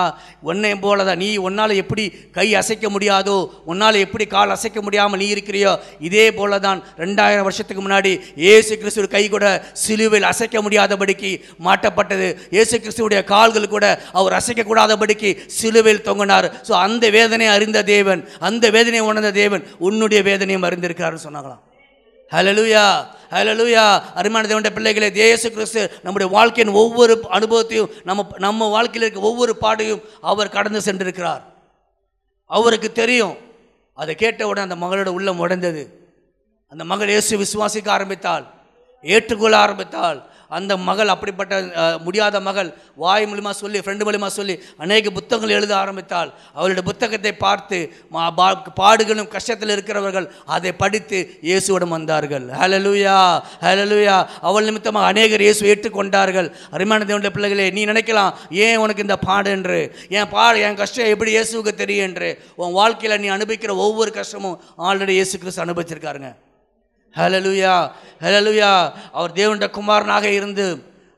உன்னை 0.50 0.72
போல 0.84 1.04
தான் 1.08 1.20
நீ 1.24 1.30
உன்னால் 1.48 1.74
எப்படி 1.82 2.04
கை 2.38 2.46
அசைக்க 2.60 2.90
முடியாதோ 2.94 3.38
உன்னால் 3.72 3.98
எப்படி 4.06 4.26
கால் 4.36 4.54
அசைக்க 4.56 4.80
முடியாமல் 4.86 5.22
நீ 5.22 5.28
இருக்கிறியோ 5.36 5.74
இதே 6.08 6.26
போல 6.40 6.60
தான் 6.66 6.80
ரெண்டாயிரம் 7.04 7.48
வருஷத்துக்கு 7.48 7.84
முன்னாடி 7.86 8.14
ஏசு 8.54 8.74
கிறிஸ்துவ 8.82 9.10
கை 9.16 9.24
கூட 9.36 9.48
சிலுவையில் 9.84 10.30
அசைக்க 10.32 10.62
முடியாதபடிக்கு 10.66 11.32
மாட்டப்பட்டது. 11.68 12.30
இயேசு 12.56 12.76
கிறிஸ்துவுடைய 12.84 13.22
கால்கள் 13.34 13.74
கூட 13.76 13.86
அவர் 14.20 14.38
அசைக்கக்கூடாதபடிக்கு 14.40 15.32
சிலுவையில் 15.60 16.06
தொங்கினார். 16.08 16.48
ஸோ 16.70 16.76
அந்த 16.86 17.06
வேதனையை 17.18 17.52
அறிந்த 17.58 17.84
தேவன் 17.94 18.24
அந்த 18.50 18.66
வேதனையை 18.78 19.06
உணர்ந்த 19.10 19.34
தேவன் 19.42 19.66
உன்னுடைய 19.90 20.22
வேதனையும் 20.30 20.68
அறிந்திருக்கிறார்னு 20.70 21.26
சொன்னாங்களாம். 21.28 21.62
ஹலலுயா 22.32 23.06
ஹலலுயா 23.32 24.02
அருமையான 24.14 24.48
தேவனுடைய 24.48 24.70
பிள்ளைகளே 24.70 25.12
தேசு 25.12 25.52
கிறிஸ்து 25.52 25.92
நம்முடைய 26.04 26.34
வாழ்க்கையின் 26.34 26.74
ஒவ்வொரு 26.74 27.24
அனுபவத்தையும் 27.30 27.90
நம்ம 28.04 28.28
நம்ம 28.38 28.70
வாழ்க்கையில் 28.70 29.10
இருக்க 29.10 29.30
ஒவ்வொரு 29.30 29.56
பாடையும் 29.56 30.02
அவர் 30.22 30.50
கடந்து 30.50 30.80
சென்றிருக்கிறார். 30.80 31.42
அவருக்கு 32.46 32.92
தெரியும். 32.92 33.38
அதை 33.94 34.16
கேட்டவுடன் 34.16 34.70
அந்த 34.70 34.86
மகளோட 34.86 35.06
உள்ளம் 35.06 35.40
உடைந்தது. 35.40 36.10
அந்த 36.70 36.84
மகள் 36.84 37.08
இயேசு 37.08 37.38
விசுவாசிக்க 37.38 37.90
ஆரம்பித்தாள். 37.90 38.46
ஏற்றுக்கொள்ள 39.02 39.58
ஆரம்பித்தாள். 39.58 40.31
அந்த 40.52 40.78
மகள் 40.82 41.08
அப்படிப்பட்ட 41.08 41.56
முடியாத 42.00 42.40
மகள் 42.40 42.70
வாய் 42.96 43.26
மூலியமாக 43.26 43.52
சொல்லி 43.54 43.80
ஃப்ரெண்டு 43.80 44.04
மூலியமாக 44.04 44.32
சொல்லி 44.32 44.56
அநேக 44.78 45.12
புத்தகங்கள் 45.12 45.56
எழுத 45.56 45.78
ஆரம்பித்தாள் 45.78 46.30
அவளுடைய 46.54 46.84
புத்தகத்தை 46.84 47.34
பார்த்து 47.38 47.78
பா- 48.14 48.50
பாடுகளும் 48.76 49.32
கஷ்டத்தில் 49.32 49.70
இருக்கிறவர்கள் 49.70 50.28
அதை 50.48 50.72
படித்து 50.74 51.18
இயேசுவிடம் 51.42 51.88
வந்தார்கள். 51.88 52.46
ஹலலுயா 52.60 53.18
ஹலலுயா 53.62 54.18
அவள் 54.42 54.64
நிமித்தமாக 54.64 55.06
அநேகர் 55.06 55.42
இயேசு 55.42 55.68
ஏற்றுக்கொண்டார்கள். 55.68 56.48
அருமையான 56.72 57.06
தேவனுடைய 57.06 57.30
பிள்ளைகளே 57.30 57.70
நீ 57.70 57.86
நினைக்கலாம் 57.86 58.32
ஏன் 58.60 58.78
உனக்கு 58.78 59.02
இந்த 59.02 59.18
பாடு 59.20 59.50
என்று? 59.52 59.80
என் 60.10 60.30
பாடு 60.30 60.60
என் 60.60 60.76
கஷ்டம் 60.76 61.06
எப்படி 61.06 61.38
இயேசுவுக்கு 61.38 61.74
தெரியும் 61.74 62.06
என்று? 62.06 62.30
உன் 62.56 62.72
வாழ்க்கையில் 62.72 63.20
நீ 63.20 63.30
அனுபவிக்கிற 63.30 63.76
ஒவ்வொரு 63.78 64.12
கஷ்டமும் 64.12 64.58
ஆல்ரெடி 64.80 65.10
இயேசு 65.10 65.38
கிறிஸ்து 65.38 65.66
அனுபவிச்சிருக்காருங்க. 65.66 66.32
ஹலலுயா 67.16 67.76
ஹலலுயா 68.22 68.72
அவர் 69.14 69.32
தேவனுடைய 69.32 69.70
குமாரனாக 69.70 70.26
இருந்து 70.32 70.66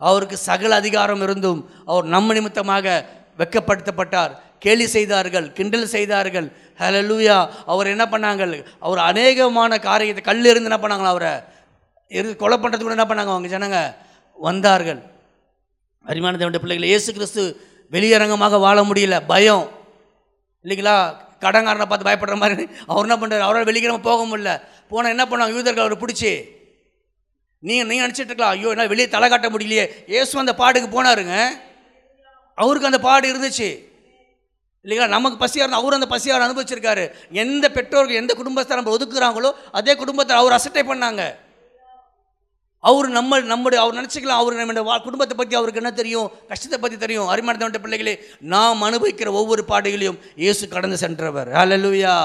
அவருக்கு 0.01 0.37
சகல 0.45 0.75
அதிகாரம் 0.75 1.21
இருந்தும் 1.21 1.59
அவர் 1.85 2.05
நம்ம 2.05 2.33
நிமித்தமாக 2.33 2.87
வெட்கப்படுத்தப்பட்டார் 3.39 4.33
கேலி 4.59 4.85
செய்தார்கள் 4.87 5.47
கிண்டல் 5.51 5.87
செய்தார்கள் 5.87 6.47
ஹலலுயா 6.79 7.37
அவர் 7.65 7.87
என்ன 7.87 8.05
பண்ணாங்க 8.05 8.43
அவர் 8.79 9.01
அநேகமான 9.05 9.79
காரியத்தை 9.79 10.23
கல் 10.23 10.49
இருந்து 10.51 10.69
என்ன 10.71 10.79
பண்ணாங்களா 10.79 11.13
அவரை 11.15 11.33
இருந்து 12.11 12.35
கொலை 12.35 12.57
பண்ணுறதுக்கு 12.57 12.87
கூட 12.87 12.97
என்ன 12.99 13.07
பண்ணாங்க 13.09 13.33
அவங்க 13.33 13.51
ஜனங்க 13.55 13.79
வந்தார்கள் 14.39 15.01
அரிமான 16.05 16.37
தேவனுடைய 16.37 16.61
பிள்ளைகள் 16.63 16.91
இயேசு 16.91 17.09
கிறிஸ்து 17.11 17.43
வெளியரங்கமாக 17.91 18.59
வாழ 18.59 18.79
முடியல 18.83 19.17
பயம் 19.25 19.65
இல்லைங்களா 20.65 20.95
கடங்காரனை 21.45 21.85
பார்த்து 21.91 22.09
பயப்படுற 22.09 22.35
மாதிரி 22.43 22.65
அவர் 22.91 23.07
என்ன 23.07 23.17
பண்ணுறாரு 23.21 23.45
அவரால் 23.47 23.69
வெளிக்கிழமை 23.69 24.01
போக 24.09 24.25
முடியல. 24.31 24.51
போனால் 24.91 25.13
என்ன 25.15 25.25
பண்ணுவாங்க? 25.29 25.55
யூதர்கள் 25.57 25.85
அவரை 25.85 25.97
பிடிச்சி. 26.03 26.31
நீங்கள் 27.67 27.87
நீங்கள் 27.89 28.05
நினச்சிட்டு 28.05 28.31
இருக்கலாம். 28.31 28.55
ஐயோ 28.55 28.69
என்ன 28.75 28.87
வெளியே 28.93 29.07
தலை 29.15 29.27
காட்ட 29.29 29.49
முடியலையே. 29.49 29.85
இயேசு 30.13 30.39
அந்த 30.43 30.55
பாடுக்கு 30.61 30.89
போனாருங்க. 30.95 31.35
அவருக்கு 32.57 32.89
அந்த 32.89 32.99
பாடு 33.07 33.25
இருந்துச்சு. 33.33 33.69
இல்லைங்களா? 34.85 35.13
நமக்கு 35.15 35.37
பசியாக 35.43 35.63
இருந்தால் 35.63 35.81
அவர் 35.81 35.97
அந்த 35.97 36.07
பசியாக 36.13 36.47
அனுபவிச்சிருக்காரு. 36.47 37.03
எந்த 37.43 37.65
பெற்றோர்கள் 37.77 38.21
எந்த 38.21 38.33
குடும்பத்தை 38.39 38.77
நம்ம 38.79 38.93
ஒதுக்குறாங்களோ 38.97 39.51
அதே 39.79 39.93
குடும்பத்தை 40.01 40.33
அவர் 40.39 40.55
அசட்டை 40.57 40.83
பண்ணாங்க. 40.91 41.23
அவர் 42.89 43.07
நம்ம 43.17 43.39
நம்முடைய 43.51 43.79
அவர் 43.83 43.97
நினச்சிக்கலாம் 43.99 44.39
அவர் 44.41 44.57
நம்முடைய 44.61 44.83
வா 44.87 44.95
குடும்பத்தை 45.05 45.35
பற்றி 45.39 45.55
அவருக்கு 45.59 45.81
என்ன 45.81 45.91
தெரியும்? 45.99 46.27
கஷ்டத்தை 46.51 46.77
பற்றி 46.83 46.97
தெரியும். 47.03 47.27
அருமையான 47.33 47.79
பிள்ளைகளே 47.83 48.13
நாம் 48.53 48.83
அனுபவிக்கிற 48.87 49.31
ஒவ்வொரு 49.41 49.63
பாடுகளையும் 49.71 50.17
இயேசு 50.43 50.63
கடந்து 50.75 50.97
சென்றவர். 51.03 51.49
ஹலலுயா 51.59 52.15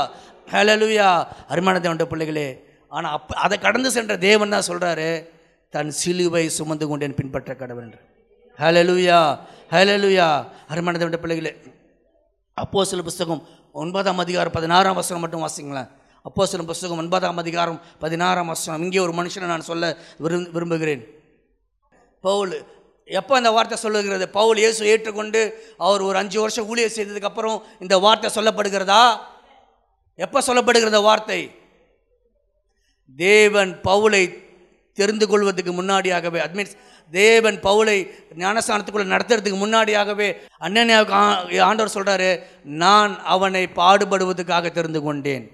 ஹலலுயா 0.55 1.09
அரிமானத்தவன்ட்ட 1.53 2.07
பிள்ளைகளே 2.13 2.49
ஆனால் 2.93 3.15
அப்போ 3.17 3.33
அதை 3.45 3.57
கடந்து 3.67 3.91
சென்ற 3.97 4.13
தேவன் 4.29 4.55
தான் 4.55 4.69
சொல்கிறாரு 4.71 5.09
தன் 5.75 5.91
சிலுவை 6.01 6.45
சுமந்து 6.59 6.87
கொண்டேன் 6.91 7.17
பின்பற்ற 7.19 7.51
கடவுள் 7.63 7.87
என்று. 7.87 8.01
ஹலலுயா 8.59 9.21
ஹலலுயா 9.75 10.29
அரிமானத்தவன்ட்ட 10.73 11.21
பிள்ளைகளே 11.25 11.53
அப்போ 12.63 12.85
சில 12.91 13.03
புஸ்தகம் 13.09 13.43
ஒன்பதாம் 13.83 14.23
அதிகாரம் 14.25 14.55
பதினாறாம் 14.57 14.99
வசனம் 15.01 15.23
மட்டும் 15.25 15.45
வாசிங்களேன். 15.45 15.91
அப்போ 16.27 16.47
சில 16.51 16.63
புஸ்தகம் 16.71 17.01
ஒன்பதாம் 17.03 17.41
அதிகாரம் 17.43 17.79
பதினாறாம் 18.03 18.51
வசனம். 18.53 18.83
இங்கே 18.87 19.01
ஒரு 19.07 19.13
மனுஷனை 19.19 19.47
நான் 19.53 19.69
சொல்ல 19.71 19.85
விரும் 20.25 20.49
விரும்புகிறேன். 20.57 21.03
பவுல் 22.25 22.53
எப்போ 23.09 23.35
அந்த 23.41 23.51
வார்த்தை 23.57 23.77
சொல்லுகிறது? 23.83 24.25
பவுல் 24.39 24.59
இயேசு 24.63 24.89
ஏற்றுக்கொண்டு 24.93 25.41
அவர் 25.87 26.03
ஒரு 26.09 26.17
அஞ்சு 26.23 26.39
வருஷம் 26.43 26.69
ஊழியர் 26.73 26.97
செய்ததுக்கப்புறம் 26.97 27.59
இந்த 27.85 27.95
வார்த்தை 28.05 28.31
சொல்லப்படுகிறதா? 28.37 29.05
எப்போ 30.19 30.39
சொல்லப்படுகிறத 30.49 31.01
வார்த்தை? 31.09 31.41
தேவன் 33.19 33.73
பவுலை 33.89 34.25
தெரிந்து 34.99 35.27
கொள்வதற்கு 35.31 35.73
முன்னாடியாகவே 35.81 36.39
அது 36.45 36.57
மீன்ஸ் 36.59 36.79
தேவன் 37.13 37.59
பவுலை 37.67 37.99
ஞானஸ்தானத்துக்குள்ள 38.43 39.07
நடத்துறதுக்கு 39.13 39.59
முன்னாடியாகவே 39.63 40.29
அண்ணனியாவுக்கு 40.67 41.61
ஆண்டவர் 41.69 41.95
சொல்கிறாரு 41.97 42.31
நான் 42.83 43.13
அவனை 43.35 43.63
பாடுபடுவதற்காக 43.81 44.73
தெரிந்து 44.79 45.03
கொண்டேன். 45.07 45.47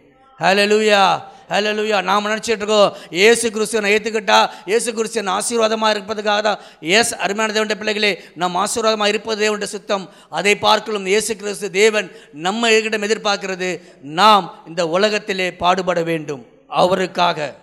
ஹalleluya 0.43 1.03
ஹalleluya 1.51 1.99
நாம் 2.09 2.27
நினச்சிட்டு 2.31 2.63
இருக்கோம். 2.63 2.95
ஏசு 3.11 3.47
கிறிஸ்துவனை 3.55 3.91
ஏற்றுக்கிட்டா 3.95 4.39
ஏசு 4.75 4.91
கிறிஸ்துவன் 4.97 5.31
ஆசீர்வாதமாக 5.37 5.95
இருப்பதுக்காக 5.95 6.41
தான். 6.47 6.59
எஸ் 6.81 7.13
அருமையான 7.25 7.55
தேவனுடைய 7.57 7.79
பிள்ளைகளே 7.81 8.11
நாம் 8.43 8.57
ஆசீர்வாதமாக 8.63 9.13
இருப்பது 9.13 9.39
தேவனுடைய 9.45 9.71
சுத்தம். 9.77 10.05
அதை 10.39 10.55
பார்க்கலும் 10.67 11.07
இயேசு 11.13 11.37
கிறிஸ்து 11.37 11.71
தேவன் 11.71 12.09
நம்ம 12.47 12.71
எங்கிட்ட 12.77 13.09
எதிர்பார்க்கிறது. 13.11 13.71
நாம் 14.03 14.47
இந்த 14.67 14.89
உலகத்திலே 14.89 15.49
பாடுபட 15.63 16.03
வேண்டும். 16.03 16.43
அவருக்காக. 16.69 17.55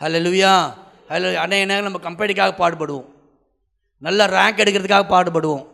ஹalleluya 0.00 0.54
ஹலோ 1.12 1.28
அன்னைய 1.44 1.66
நேரம் 1.72 1.86
நம்ம 1.88 2.00
கம்பெனிக்காக 2.08 2.52
பாடுபடுவோம். 2.62 3.06
நல்ல 3.98 4.26
ரேங்க் 4.26 4.60
எடுக்கிறதுக்காக 4.62 5.06
பாடுபடுவோம். 5.14 5.64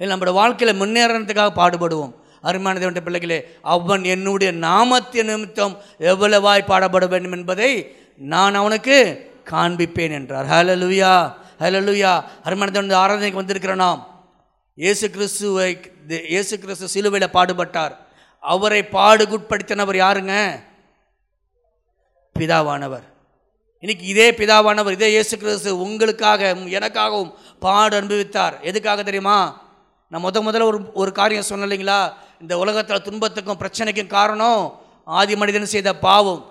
இல்லை 0.00 0.10
நம்மளோட 0.16 0.32
வாழ்க்கையில் 0.32 0.80
முன்னேறதுக்காக 0.80 1.52
பாடுபடுவோம். 1.60 2.12
அருமையான 2.42 2.78
தேவன் 2.78 3.06
பிள்ளைகளே 3.06 3.38
அவன் 3.62 4.04
என்னுடைய 4.04 4.52
நாமத்தின் 4.52 5.30
நிமித்தம் 5.30 5.74
எவ்வளவாய் 5.98 6.68
பாடப்பட 6.70 7.08
வேண்டும் 7.08 7.32
என்பதை 7.32 7.70
நான் 8.16 8.54
அவனுக்கு 8.54 8.96
காண்பிப்பேன் 9.50 10.16
என்றார். 10.18 10.46
ஹலலுயா 10.46 11.14
ஹலலுயா 11.62 12.12
அருமையான 12.46 12.72
தேவன் 12.72 13.00
ஆராதனைக்கு 13.02 13.42
வந்திருக்கிற 13.42 13.74
நாம் 13.74 14.00
இயேசு 14.74 15.10
கிறிஸ்துவை 15.10 15.70
இயேசு 16.08 16.58
கிறிஸ்து 16.58 16.88
சிலுவையில் 16.88 17.34
பாடுபட்டார். 17.36 17.94
அவரை 18.38 18.80
பாடுகுட்படுத்தினவர் 18.82 19.96
யாருங்க? 20.04 20.34
பிதாவானவர். 22.36 23.06
இன்னைக்கு 23.80 24.06
இதே 24.06 24.30
பிதாவானவர் 24.30 24.92
இதே 24.92 25.08
இயேசு 25.08 25.34
கிறிஸ்து 25.38 25.70
உங்களுக்காக 25.78 26.54
எனக்காகவும் 26.54 27.32
பாடு 27.58 28.00
அனுபவித்தார். 28.00 28.54
எதுக்காக 28.60 29.02
தெரியுமா? 29.02 29.66
நான் 30.08 30.24
முத 30.24 30.40
முதல்ல 30.46 30.62
ஒரு 30.62 30.78
ஒரு 30.94 31.12
காரியம் 31.12 31.48
சொன்னேன் 31.48 31.68
இல்லைங்களா? 31.68 32.12
இந்த 32.42 32.54
உலகத்தில் 32.62 33.06
துன்பத்துக்கும் 33.06 33.60
பிரச்சனைக்கும் 33.62 34.14
காரணம் 34.16 34.62
ஆதி 35.18 35.34
மனிதன் 35.40 35.72
செய்த 35.74 35.90
பாவம். 36.06 36.42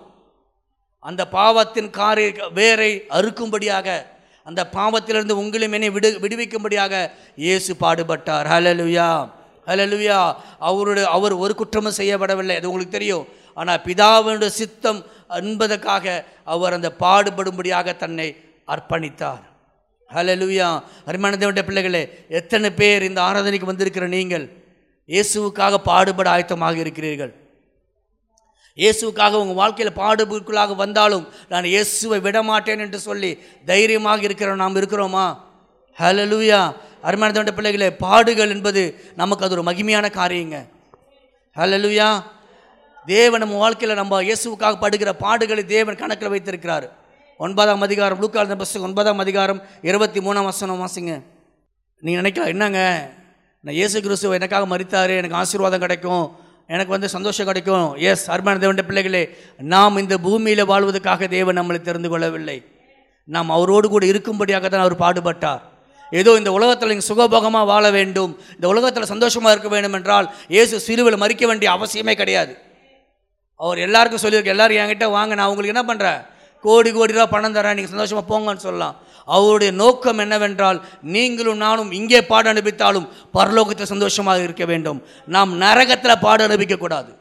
அந்த 1.08 1.22
பாவத்தின் 1.38 1.90
காரை 1.98 2.26
வேரை 2.58 2.92
அறுக்கும்படியாக 3.18 3.88
அந்த 4.50 4.62
பாவத்திலிருந்து 4.76 5.40
உங்களையும் 5.42 5.76
என்னை 5.78 5.90
விடு 5.96 6.10
விடுவிக்கும்படியாக 6.24 6.94
இயேசு 7.46 7.72
பாடுபட்டார். 7.84 8.46
ஹலலுயா 8.54 9.10
ஹலலுயா 9.70 10.20
அவருடைய 10.70 11.06
அவர் 11.16 11.34
ஒரு 11.44 11.54
குற்றமும் 11.62 11.98
செய்யப்படவில்லை. 12.00 12.56
அது 12.60 12.70
உங்களுக்கு 12.72 12.98
தெரியும். 12.98 13.26
ஆனால் 13.60 13.82
பிதாவினுடைய 13.88 14.52
சித்தம் 14.62 15.00
என்பதற்காக 15.42 16.06
அவர் 16.54 16.76
அந்த 16.78 16.90
பாடுபடும்படியாக 17.04 17.98
தன்னை 18.04 18.28
அர்ப்பணித்தார். 18.74 19.44
ஹலலுயா 20.10 20.70
அருமையான 21.10 21.38
தேவனுடைய 21.42 21.66
பிள்ளைகளே 21.70 22.04
எத்தனை 22.40 22.70
பேர் 22.82 23.08
இந்த 23.10 23.20
ஆராதனைக்கு 23.28 23.72
வந்திருக்கிற 23.72 24.08
நீங்கள்? 24.18 24.48
இயேசுவுக்காக 25.14 25.76
பாடுபட 25.90 26.28
ஆயத்தமாக 26.36 26.78
இருக்கிறீர்கள். 26.84 27.34
இயேசுவுக்காக 28.78 29.38
உங்கள் 29.42 29.60
வாழ்க்கையில் 29.62 29.98
பாடுபுக்குள்ளாக 30.02 30.76
வந்தாலும் 30.84 31.24
நான் 31.52 31.72
இயேசுவை 31.74 32.20
விடமாட்டேன் 32.26 32.84
என்று 32.86 33.00
சொல்லி 33.06 33.32
தைரியமாக 33.70 34.22
இருக்கிறோம் 34.28 34.62
நாம் 34.64 34.80
இருக்கிறோமா? 34.82 35.26
ஹலலூயா 35.98 36.60
அருமையான 37.08 37.34
தேவனுடைய 37.34 37.58
பிள்ளைகளே 37.58 37.90
பாடுகள் 38.06 38.54
என்பது 38.56 38.82
நமக்கு 39.22 39.46
அது 39.46 39.56
ஒரு 39.58 39.64
மகிமையான 39.70 40.08
காரியங்க. 40.20 40.58
ஹலலூயா 41.56 42.10
தேவன் 43.08 43.42
நம்ம 43.44 43.58
வாழ்க்கையில் 43.64 44.00
நம்ம 44.02 44.22
இயேசுவுக்காக 44.30 44.76
படுகிற 44.84 45.12
பாடுகளை 45.26 45.64
தேவன் 45.76 46.02
கணக்கில் 46.02 46.34
வைத்திருக்கிறார். 46.34 46.88
ஒன்பதாம் 47.40 47.86
அதிகாரம் 47.88 48.22
லூக்கால் 48.22 48.56
புஸ்தகம் 48.62 48.88
ஒன்பதாம் 48.88 49.24
அதிகாரம் 49.24 49.60
இருபத்தி 49.90 50.20
மூணாம் 50.28 50.50
வசனம் 50.52 50.82
வாசிங்க. 50.84 51.14
நீங்கள் 52.04 52.22
நினைக்கலாம் 52.22 52.54
என்னங்க? 52.56 52.82
நான் 53.68 53.78
இயேசு 53.78 53.98
கிறிஸ்துவ 54.04 54.36
எனக்காக 54.38 54.66
மறித்தார் 54.72 55.12
எனக்கு 55.22 55.38
ஆசீர்வாதம் 55.40 55.82
கிடைக்கும் 55.84 56.26
எனக்கு 56.74 56.92
வந்து 56.94 57.08
சந்தோஷம் 57.14 57.48
கிடைக்கும். 57.50 57.88
எஸ் 58.10 58.24
அருமையான 58.34 58.60
தேவனுடைய 58.62 58.86
பிள்ளைகளே 58.90 59.22
நாம் 59.74 60.00
இந்த 60.02 60.16
பூமியில் 60.26 60.62
வாழ்வதற்காக 60.70 61.28
தேவன் 61.34 61.58
நம்மளை 61.60 61.80
தெரிந்து 61.88 62.10
கொள்ளவில்லை. 62.14 62.56
நாம் 63.36 63.50
அவரோடு 63.56 63.88
கூட 63.94 64.06
இருக்கும்படியாக 64.12 64.70
தான் 64.70 64.84
அவர் 64.86 64.96
பாடுபட்டார். 65.04 65.62
ஏதோ 66.20 66.38
இந்த 66.42 66.54
உலகத்தில் 66.58 66.92
நீங்கள் 66.92 67.10
சுகபோகமாக 67.10 67.70
வாழ 67.72 67.92
வேண்டும் 67.98 68.32
இந்த 68.58 68.70
உலகத்தில் 68.74 69.12
சந்தோஷமாக 69.14 69.54
இருக்க 69.56 69.72
வேண்டும் 69.76 69.98
என்றால் 70.00 70.30
இயேசு 70.56 70.80
சிலுவையில் 70.88 71.22
மறிக்க 71.26 71.46
வேண்டிய 71.52 71.70
அவசியமே 71.78 72.16
கிடையாது. 72.22 72.56
அவர் 73.60 73.86
எல்லாருக்கும் 73.88 74.26
சொல்லியிருக்க 74.26 74.58
எல்லாரும் 74.58 74.82
என்கிட்ட 74.84 75.10
வாங்க 75.18 75.34
நான் 75.40 75.52
உங்களுக்கு 75.52 75.76
என்ன 75.76 75.86
பண்ணுறேன் 75.92 76.22
கோடி 76.66 76.90
கோடி 76.96 77.14
ரூபா 77.16 77.26
பணம் 77.36 77.56
தரேன் 77.58 77.78
நீங்கள் 77.78 77.94
சந்தோஷமாக 77.94 78.26
போங்கன்னு 78.32 78.66
சொல்லலாம். 78.68 78.96
அவருடைய 79.36 79.72
நோக்கம் 79.82 80.20
என்னவென்றால் 80.24 80.80
நீங்களும் 81.16 81.62
நானும் 81.66 81.92
இங்கே 82.00 82.20
பாட 82.32 82.46
அனுப்பித்தாலும் 82.54 83.08
பரலோகத்தில் 83.38 83.92
சந்தோஷமாக 83.94 84.46
இருக்க 84.48 84.66
வேண்டும். 84.72 85.00
நாம் 85.36 85.52
நரகத்தில் 85.64 86.22
பாட 86.26 86.40
அனுப்பிக்கக்கூடாது 86.48 87.12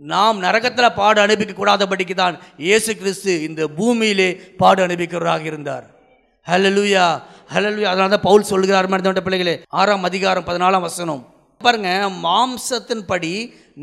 நாம் 0.00 0.38
நரகத்தில் 0.44 0.96
பாடு 1.00 1.18
அனுப்பிக்கக்கூடாதபடிக்கு 1.24 2.14
தான் 2.22 2.36
இயேசு 2.66 2.90
கிறிஸ்து 3.00 3.32
இந்த 3.48 3.62
பூமியிலே 3.76 4.28
பாடு 4.62 4.80
அனுப்பிக்கிறவராக 4.86 5.44
இருந்தார். 5.50 5.84
ஹலலுயா 6.46 7.04
ஹலலுயா 7.52 7.90
அதனால 7.92 8.12
தான் 8.14 8.26
பவுல் 8.26 8.50
சொல்கிறார் 8.52 8.88
மாதிரி 8.92 9.24
பிள்ளைகளே 9.26 9.54
ஆறாம் 9.80 10.08
அதிகாரம் 10.08 10.46
பதினாலாம் 10.48 10.86
வசனம். 10.88 11.22
பாருங்க 11.60 11.90
மாம்சத்தின்படி 12.24 13.32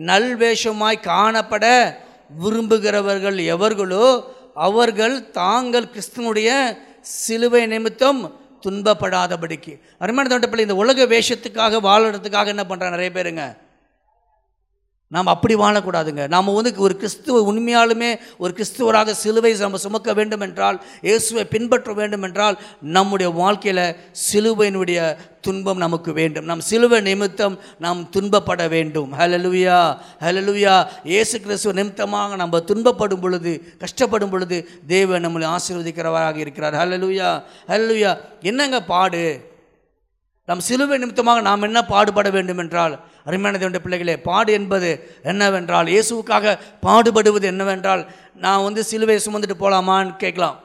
நல்வேஷமாய் 0.09 1.05
காணப்பட 1.09 1.65
விரும்புகிறவர்கள் 2.41 3.37
எவர்களோ 3.53 4.05
அவர்கள் 4.53 5.29
தாங்கள் 5.29 5.85
கிறிஸ்துவனுடைய 5.85 6.77
சிலுவை 7.01 7.65
நிமித்தம் 7.65 8.39
துன்பப்படாதபடிக்கு. 8.67 9.79
அருமையான 9.99 10.37
தோட்டப்பள்ளி 10.37 10.59
இந்த 10.59 10.75
உலக 10.75 11.05
வேஷத்துக்காக 11.05 11.79
வாழறதுக்காக 11.79 12.47
என்ன 12.47 12.63
பண்ணுறாங்க 12.63 12.89
நிறைய 12.89 13.11
பேருங்க. 13.13 13.60
நாம் 15.13 15.31
அப்படி 15.33 15.55
வாழக்கூடாதுங்க. 15.55 16.27
நாம் 16.33 16.53
வந்து 16.57 16.71
ஒரு 16.85 16.95
கிறிஸ்துவ 16.95 17.39
உண்மையாலுமே 17.51 18.11
ஒரு 18.37 18.51
கிறிஸ்துவராக 18.57 19.11
சிலுவை 19.11 19.51
நம்ம 19.63 19.77
சுமக்க 19.77 20.13
வேண்டும் 20.13 20.39
என்றால் 20.39 20.77
இயேசுவை 21.01 21.43
பின்பற்ற 21.45 21.93
வேண்டும் 21.93 22.21
என்றால் 22.21 22.57
நம்முடைய 22.81 23.31
வாழ்க்கையில் 23.31 23.83
சிலுவையினுடைய 24.31 25.17
துன்பம் 25.41 25.77
நமக்கு 25.77 26.13
வேண்டும். 26.13 26.45
நம் 26.45 26.59
சிலுவை 26.59 27.01
நிமித்தம் 27.01 27.59
நாம் 27.79 28.09
துன்பப்பட 28.15 28.69
வேண்டும். 28.69 29.13
ஹலலுவியா 29.19 29.97
ஹலலுயா 30.19 30.75
இயேசு 31.03 31.41
கிறிஸ்துவ 31.41 31.73
நிமித்தமாக 31.73 32.35
நம்ம 32.35 32.63
துன்பப்படும் 32.71 33.21
பொழுது 33.21 33.75
கஷ்டப்படும் 33.83 34.29
பொழுது 34.29 34.57
தேவன் 34.87 35.25
நம்மளை 35.27 35.55
ஆசீர்வதிக்கிறவராக 35.55 36.37
இருக்கிறார். 36.37 36.73
ஹலலுயா 36.73 37.43
ஹலலுயா 37.67 38.17
என்னங்க 38.41 38.79
பாடு? 38.93 39.50
நம் 40.51 40.63
சிலுவை 40.69 40.95
நிமித்தமாக 41.01 41.41
நாம் 41.49 41.67
என்ன 41.67 41.79
பாடுபட 41.91 42.29
வேண்டும் 42.35 42.61
என்றால் 42.63 42.93
அருமையானது 43.27 43.65
என்ற 43.67 43.79
பிள்ளைகளே 43.83 44.15
பாடு 44.25 44.51
என்பது 44.59 44.89
என்னவென்றால் 45.31 45.89
இயேசுவுக்காக 45.93 46.55
பாடுபடுவது 46.85 47.45
என்னவென்றால் 47.51 48.01
நான் 48.45 48.63
வந்து 48.65 48.81
சிலுவையை 48.89 49.19
சுமந்துட்டு 49.25 49.57
போகலாமான்னு 49.61 50.11
கேட்கலாம். 50.23 50.57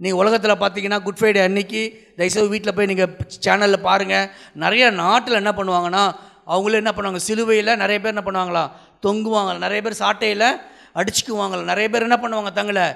நீங்கள் 0.00 0.20
உலகத்தில் 0.22 0.60
பார்த்தீங்கன்னா 0.62 0.98
குட் 1.04 1.18
ஃப்ரைடே 1.18 1.40
அன்னைக்கு 1.48 1.82
தயவுசெய்து 2.18 2.52
வீட்டில் 2.54 2.74
போய் 2.76 2.88
நீங்கள் 2.90 3.12
சேனலில் 3.44 3.84
பாருங்கள் 3.86 4.26
நிறைய 4.64 4.90
நாட்டில் 5.02 5.40
என்ன 5.40 5.52
பண்ணுவாங்கன்னா 5.58 6.04
அவங்களே 6.54 6.80
என்ன 6.82 6.92
பண்ணுவாங்க 6.96 7.22
சிலுவையில் 7.28 7.72
நிறைய 7.82 7.98
பேர் 8.00 8.14
என்ன 8.14 8.24
பண்ணுவாங்களா 8.26 8.64
தொங்குவாங்க. 9.06 9.52
நிறைய 9.64 9.80
பேர் 9.86 10.00
சாட்டையில் 10.02 10.48
அடிச்சுக்குவாங்க. 11.00 11.62
நிறைய 11.70 11.86
பேர் 11.94 12.06
என்ன 12.08 12.18
பண்ணுவாங்க 12.24 12.52
தங்களை 12.58 12.86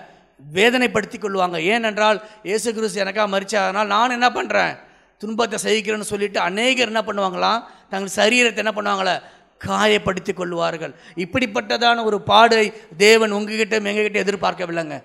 வேதனைப்படுத்தி 0.41 1.19
கொள்வாங்க 1.21 1.57
ஏனென்றால் 1.73 2.21
இயேசு 2.51 2.75
கிறிஸ்து 2.75 3.03
எனக்காக 3.05 3.29
மறிச்சா 3.37 3.63
அதனால் 3.67 3.93
நான் 3.95 4.17
என்ன 4.19 4.31
பண்ணுறேன் 4.37 4.75
துன்பத்தை 5.21 5.59
சகிக்கிறேன்னு 5.65 6.11
சொல்லிட்டு 6.13 6.39
அநேகர் 6.41 6.91
என்ன 6.93 7.03
பண்ணுவாங்களாம்? 7.09 7.61
தங்கள் 7.91 8.17
சரீரத்தை 8.17 8.61
என்ன 8.65 8.73
பண்ணுவாங்களே? 8.77 9.17
காயப்படுத்தி 9.61 10.33
கொள்வார்கள். 10.33 10.93
இப்படிப்பட்டதான 11.25 12.03
ஒரு 12.05 12.19
பாடை 12.31 12.67
தேவன் 12.97 13.37
உங்ககிட்ட 13.37 13.77
எங்ககிட்ட 13.81 14.19
எதிர்பார்க்கவில்லைங்க. 14.25 14.99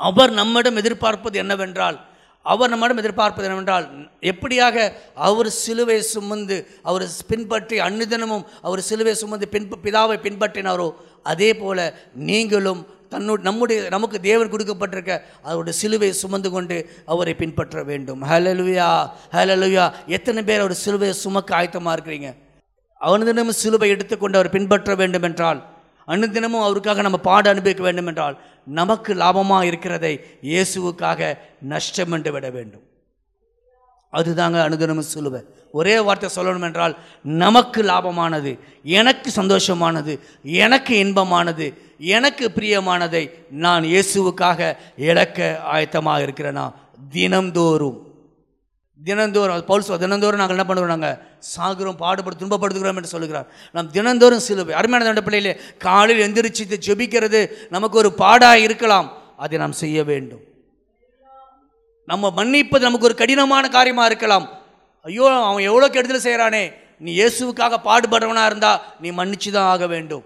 அவர் 0.00 0.30
நம்மிடம் 0.30 0.76
எதிர்பார்ப்பது 0.76 1.36
என்னவென்றால் 1.38 1.98
அவர் 2.46 2.70
நம்மிடம் 2.70 3.00
எதிர்பார்ப்பது 3.02 3.46
என்னவென்றால் 3.46 3.86
எப்படியாக 4.30 4.76
அவர் 5.28 5.48
சிலுவை 5.62 5.96
சுமந்து 6.12 6.56
அவர் 6.82 7.04
பின்பற்றி 7.30 7.76
அன்னுதினமும் 7.86 8.44
அவர் 8.62 8.80
சிலுவை 8.80 9.14
சுமந்து 9.22 9.46
பின் 9.54 9.66
பிதாவை 9.84 10.16
பின்பற்றினாரோ 10.26 10.88
அதே 11.32 11.50
போல 11.52 11.78
நீங்களும் 12.28 12.80
தன்னுடைய 13.12 13.44
நம்முடைய 13.48 13.78
நமக்கு 13.94 14.18
தேவன் 14.28 14.50
கொடுக்கப்பட்டிருக்க 14.52 15.12
அவருடைய 15.48 15.74
சிலுவை 15.80 16.10
சுமந்து 16.22 16.48
கொண்டு 16.54 16.76
அவரை 17.12 17.34
பின்பற்ற 17.42 17.82
வேண்டும். 17.90 18.20
ஹலலுயா 18.30 18.88
ஹலலுயா 19.36 19.84
எத்தனை 20.16 20.42
பேர் 20.48 20.64
அவர் 20.64 20.82
சிலுவையை 20.84 21.14
சுமக்க 21.24 21.56
ஆயத்தமாக 21.60 21.96
இருக்கிறீங்க? 21.96 22.30
அவனுதினமும் 23.00 23.60
சிலுவை 23.62 23.88
எடுத்துக்கொண்டு 23.94 24.38
அவர் 24.38 24.54
பின்பற்ற 24.56 24.94
வேண்டும் 25.00 25.26
என்றால் 25.30 25.60
அனுதினமும் 26.14 26.66
அவருக்காக 26.66 27.02
நம்ம 27.06 27.18
பாட 27.28 27.44
அனுபவிக்க 27.54 27.82
வேண்டும் 27.88 28.08
என்றால் 28.10 28.36
நமக்கு 28.78 29.10
லாபமாக 29.22 29.68
இருக்கிறதை 29.70 30.12
இயேசுவுக்காக 30.50 31.20
நஷ்டம் 31.72 32.14
என்று 32.16 32.30
விட 32.36 32.46
வேண்டும். 32.56 32.84
அதுதாங்க 34.12 34.58
அனுதினமும் 34.66 35.10
சிலுவை 35.14 35.40
ஒரே 35.72 35.98
வார்த்தை 35.98 36.28
சொல்லணும் 36.36 36.62
என்றால் 36.62 36.96
நமக்கு 37.22 37.82
லாபமானது 37.82 38.58
எனக்கு 38.82 39.30
சந்தோஷமானது 39.30 40.20
எனக்கு 40.42 40.94
இன்பமானது 41.04 41.66
எனக்கு 41.98 42.52
பிரியமானதை 42.54 43.30
நான் 43.50 43.82
இயேசுவுக்காக 43.82 44.76
இழக்க 44.96 45.60
ஆயத்தமாக 45.72 46.24
இருக்கிறேனா? 46.26 46.72
தினந்தோறும். 47.10 48.06
தினந்தோறும் 49.04 49.64
பவுல் 49.64 49.98
தினந்தோறும் 49.98 50.40
நாங்கள் 50.40 50.56
என்ன 50.58 50.66
பண்ணுறோம்? 50.68 50.94
நாங்கள் 50.94 51.18
சாகுறோம் 51.56 52.00
பாடுபடு 52.04 52.40
துன்பப்படுத்துகிறோம் 52.40 52.98
என்று 53.00 53.14
சொல்கிறார் 53.14 53.48
நாம் 53.72 53.90
தினந்தோறும் 53.90 54.44
சிலுவை 54.48 54.74
அருமையான 54.74 55.04
தண்ட 55.04 55.22
பிள்ளையிலே 55.22 55.60
காலையில் 55.78 56.24
எந்திரிச்சு 56.26 56.80
ஜெபிக்கிறது 56.86 57.50
நமக்கு 57.70 57.98
ஒரு 57.98 58.12
பாடாக 58.12 58.58
இருக்கலாம் 58.58 59.12
அதை 59.36 59.58
நாம் 59.58 59.72
செய்ய 59.72 60.04
வேண்டும். 60.04 60.40
நம்ம 62.10 62.30
மன்னிப்பது 62.38 62.86
நமக்கு 62.88 63.08
ஒரு 63.08 63.16
கடினமான 63.22 63.64
காரியமாக 63.76 64.08
இருக்கலாம். 64.10 64.46
ஐயோ 65.06 65.24
அவன் 65.48 65.66
எவ்வளோ 65.70 65.88
கெடுதல் 65.96 66.26
செய்கிறானே 66.26 66.64
நீ 67.04 67.10
இயேசுவுக்காக 67.20 67.74
பாடுபடுறவனாக 67.88 68.50
இருந்தா 68.50 68.72
நீ 69.02 69.08
மன்னிச்சு 69.18 69.50
தான் 69.56 69.68
ஆக 69.74 69.86
வேண்டும். 69.94 70.24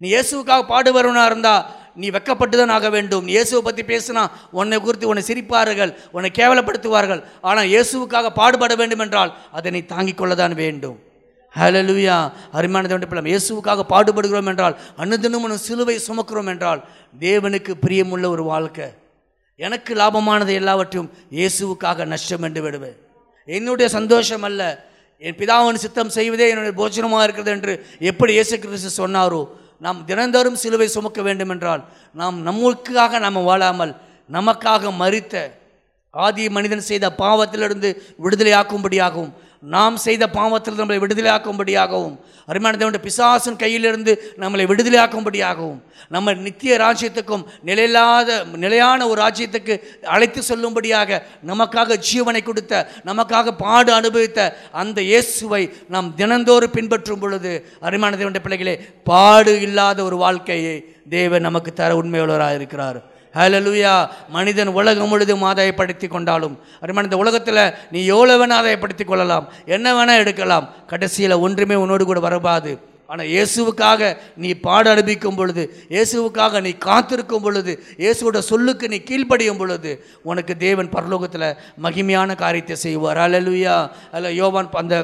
நீ 0.00 0.06
இயேசுவுக்காக 0.14 0.62
பாடுபடுறவனாக 0.72 1.30
இருந்தா 1.32 1.54
நீ 2.00 2.06
வெக்கப்பட்டு 2.16 2.56
தான் 2.60 2.72
ஆக 2.76 2.88
வேண்டும். 2.94 3.24
நீ 3.26 3.32
இயேசுவை 3.36 3.62
பற்றி 3.66 3.82
பேசினா 3.90 4.22
உன்னை 4.58 4.76
குறித்து 4.84 5.10
உன்னை 5.10 5.22
சிரிப்பார்கள் 5.28 5.92
உன்னை 6.16 6.28
கேவலப்படுத்துவார்கள். 6.38 7.20
ஆனால் 7.48 7.70
இயேசுவுக்காக 7.72 8.30
பாடுபட 8.40 8.72
வேண்டும் 8.80 9.02
என்றால் 9.06 9.32
அதை 9.58 9.72
நீ 9.76 9.80
தாங்கிக் 9.94 10.20
கொள்ளதான் 10.20 10.54
வேண்டும். 10.62 10.96
ஹலலுயா 11.54 12.16
அருமையான 12.58 12.88
தேவன் 12.88 13.10
பிள்ளை 13.10 13.30
இயேசுவுக்காக 13.32 13.84
பாடுபடுகிறோம் 13.92 14.50
என்றால் 14.52 14.74
அன்னதினம் 15.02 15.58
சிலுவை 15.66 15.98
சுமக்கிறோம் 16.08 16.50
என்றால் 16.54 16.80
தேவனுக்கு 17.26 17.74
பிரியமுள்ள 17.84 18.26
ஒரு 18.36 18.44
வாழ்க்கை. 18.52 18.88
எனக்கு 19.60 19.92
லாபமானது 19.94 20.52
எல்லாவற்றையும் 20.60 21.10
இயேசுவுக்காக 21.32 22.06
நஷ்டம் 22.06 22.42
என்று 22.42 22.60
விடுவேன். 22.62 22.98
என்னுடைய 23.48 23.86
சந்தோஷம் 23.98 24.44
அல்ல. 24.48 24.62
என் 25.22 25.38
பிதாவின் 25.38 25.80
சித்தம் 25.84 26.12
செய்வதே 26.16 26.46
என்னுடைய 26.48 26.74
போஜனமாக 26.80 27.22
இருக்கிறது 27.22 27.52
என்று 27.56 27.72
எப்படி 28.00 28.32
இயேசு 28.32 28.56
கிறிஸ்து 28.58 28.90
சொன்னாரோ 28.98 29.40
நாம் 29.84 30.04
தினந்தோறும் 30.04 30.60
சிலுவை 30.62 30.88
சுமக்க 30.88 31.22
வேண்டும் 31.22 31.52
என்றால் 31.54 31.82
நாம் 32.14 32.36
நம்முக்காக 32.48 33.18
நாம் 33.18 33.46
வாழாமல் 33.48 33.92
நமக்காக 34.30 34.92
மறித்த 35.02 35.34
ஆதி 36.14 36.44
மனிதன் 36.48 36.88
செய்த 36.90 37.06
பாவத்திலிருந்து 37.18 37.88
விடுதலையாக்கும்படியாகவும் 38.24 39.32
நாம் 39.62 39.96
செய்த 39.98 40.24
பாவத்தில் 40.30 40.78
நம்மளை 40.78 40.98
விடுதலையாக்கும்படியாகவும் 40.98 42.16
அருமையான 42.48 42.78
தேவனுடைய 42.78 43.02
பிசாசின் 43.02 43.58
கையிலிருந்து 43.58 44.12
நம்மளை 44.38 44.64
விடுதலையாக்கும்படியாகவும் 44.68 45.80
நம்ம 46.08 46.34
நித்திய 46.38 46.76
ராஜ்யத்துக்கும் 46.76 47.44
நிலையில்லாத 47.64 48.36
நிலையான 48.56 49.08
ஒரு 49.08 49.18
ராஜ்யத்துக்கு 49.20 49.74
அழைத்து 50.08 50.42
செல்லும்படியாக 50.42 51.20
நமக்காக 51.44 51.98
ஜீவனை 52.08 52.42
கொடுத்த 52.42 52.84
நமக்காக 53.04 53.54
பாடு 53.56 53.92
அனுபவித்த 53.92 54.40
அந்த 54.74 54.98
இயேசுவை 55.02 55.62
நாம் 55.88 56.08
தினந்தோறும் 56.14 56.74
பின்பற்றும் 56.74 57.20
பொழுது 57.20 57.52
அருமையானதேவனுடைய 57.82 58.44
பிள்ளைகளே 58.44 58.76
பாடு 59.04 59.54
இல்லாத 59.60 59.98
ஒரு 60.04 60.18
வாழ்க்கையை 60.18 60.76
தேவன் 61.08 61.42
நமக்கு 61.42 61.72
தர 61.72 61.92
உண்மையுள்ளவராக 61.96 62.58
இருக்கிறார் 62.58 63.00
ஹலலுயா 63.34 63.94
மனிதன் 64.36 64.70
உலகம் 64.78 65.10
முழுதும் 65.12 65.46
ஆதாயப்படுத்தி 65.50 66.06
கொண்டாலும் 66.08 66.54
அருமையான 66.82 67.08
இந்த 67.08 67.18
உலகத்தில் 67.22 67.62
நீ 67.94 68.00
எவ்வளோ 68.14 68.36
வேணால் 68.40 68.58
ஆதாயப்படுத்தி 68.60 69.04
கொள்ளலாம் 69.04 69.48
என்ன 69.76 69.86
வேணால் 69.98 70.22
எடுக்கலாம் 70.24 70.68
கடைசியில் 70.92 71.42
ஒன்றுமே 71.46 71.76
உன்னோடு 71.84 72.04
கூட 72.04 72.20
வரபாது. 72.28 72.72
ஆனால் 73.12 73.28
இயேசுவுக்காக 73.34 74.08
நீ 74.42 74.48
பாட 74.64 74.84
அனுபவிக்கும் 74.94 75.36
பொழுது 75.36 75.62
இயேசுவுக்காக 75.94 76.60
நீ 76.66 76.72
காத்திருக்கும் 76.86 77.44
பொழுது 77.44 77.72
இயேசுவோட 78.02 78.38
சொல்லுக்கு 78.50 78.88
நீ 78.92 78.98
கீழ்ப்படியும் 79.10 79.60
பொழுது 79.62 79.92
உனக்கு 80.30 80.56
தேவன் 80.66 80.92
பரலோகத்தில் 80.96 81.56
மகிமையான 81.84 82.34
காரியத்தை 82.34 82.76
செய்வார். 82.76 83.20
அலலுயா 83.26 83.76
அல்ல 84.16 84.32
யோவான் 84.40 84.68
அந்த 84.82 84.96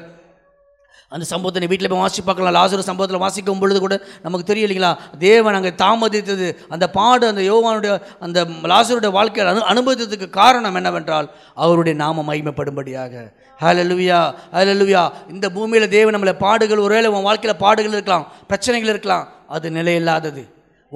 அந்த 1.15 1.25
சம்பவத்தை 1.31 1.61
நீ 1.63 1.69
வீட்டில் 1.73 1.91
போய் 1.93 2.03
வாசி 2.05 2.21
பார்க்கலாம். 2.29 2.55
லாசுர 2.59 2.85
சம்பவத்தில் 2.89 3.23
வாசிக்கும் 3.25 3.61
பொழுது 3.63 3.81
கூட 3.85 3.97
நமக்கு 4.25 4.49
தெரியும் 4.51 4.67
இல்லைங்களா? 4.67 4.93
தேவன் 5.27 5.57
அங்கே 5.59 5.73
தாமதித்தது. 5.83 6.49
அந்த 6.75 6.85
பாடு 6.97 7.25
அந்த 7.33 7.43
யோவானுடைய 7.51 7.93
அந்த 8.27 8.39
லாசருடைய 8.73 9.13
வாழ்க்கையில் 9.19 9.51
அனு 9.53 9.69
அனுபவித்ததுக்கு 9.73 10.29
காரணம் 10.41 10.79
என்னவென்றால் 10.81 11.29
அவருடைய 11.65 11.97
நாம 12.05 12.25
மகிமைப்படும்படியாக. 12.31 13.15
ஹலலுவியா 13.63 14.21
ஹலலுவியா 14.57 15.03
இந்த 15.35 15.47
பூமியில் 15.57 15.93
தேவன் 15.97 16.17
நம்மளை 16.17 16.37
பாடுகள் 16.47 16.85
ஒருவேளை 16.87 17.11
உன் 17.15 17.29
வாழ்க்கையில் 17.29 17.63
பாடுகள் 17.65 17.97
இருக்கலாம் 17.97 18.27
பிரச்சனைகள் 18.51 18.93
இருக்கலாம் 18.95 19.25
அது 19.57 19.71
நிலையில்லாதது. 19.79 20.45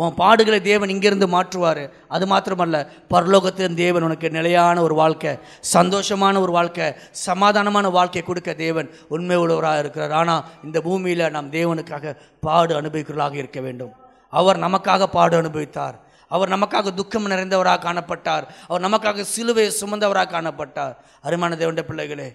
உன் 0.01 0.17
பாடுகளை 0.21 0.59
தேவன் 0.71 0.93
இங்கிருந்து 0.95 1.27
மாற்றுவார். 1.35 1.83
அது 2.15 2.25
மாத்திரமல்ல 2.33 2.77
பரலோகத்தின் 3.13 3.79
தேவன் 3.85 4.07
உனக்கு 4.09 4.29
நிலையான 4.39 4.77
ஒரு 4.87 4.95
வாழ்க்கை 5.03 5.33
சந்தோஷமான 5.75 6.35
ஒரு 6.45 6.53
வாழ்க்கை 6.59 6.87
சமாதானமான 7.27 7.87
வாழ்க்கை 7.99 8.23
கொடுக்க 8.27 8.51
தேவன் 8.65 8.91
உண்மை 9.15 9.39
உள்ளவராக 9.43 9.83
இருக்கிறார். 9.85 10.15
ஆனால் 10.21 10.45
இந்த 10.67 10.81
பூமியில் 10.87 11.25
நாம் 11.37 11.49
தேவனுக்காக 11.57 12.15
பாடு 12.47 12.75
அனுபவிக்கிறவர்களாக 12.81 13.37
இருக்க 13.43 13.61
வேண்டும். 13.67 13.93
அவர் 14.33 14.61
நமக்காக 14.67 15.11
பாடு 15.17 15.37
அனுபவித்தார். 15.43 15.97
அவர் 16.31 16.53
நமக்காக 16.55 16.95
துக்கம் 17.01 17.31
நிறைந்தவராக 17.33 17.83
காணப்பட்டார். 17.87 18.45
அவர் 18.69 18.85
நமக்காக 18.87 19.25
சிலுவையை 19.35 19.71
சுமந்தவராக 19.81 20.33
காணப்பட்டார். 20.37 20.95
அருமான 21.27 21.57
தேவண்ட 21.63 21.85
பிள்ளைகளே 21.91 22.29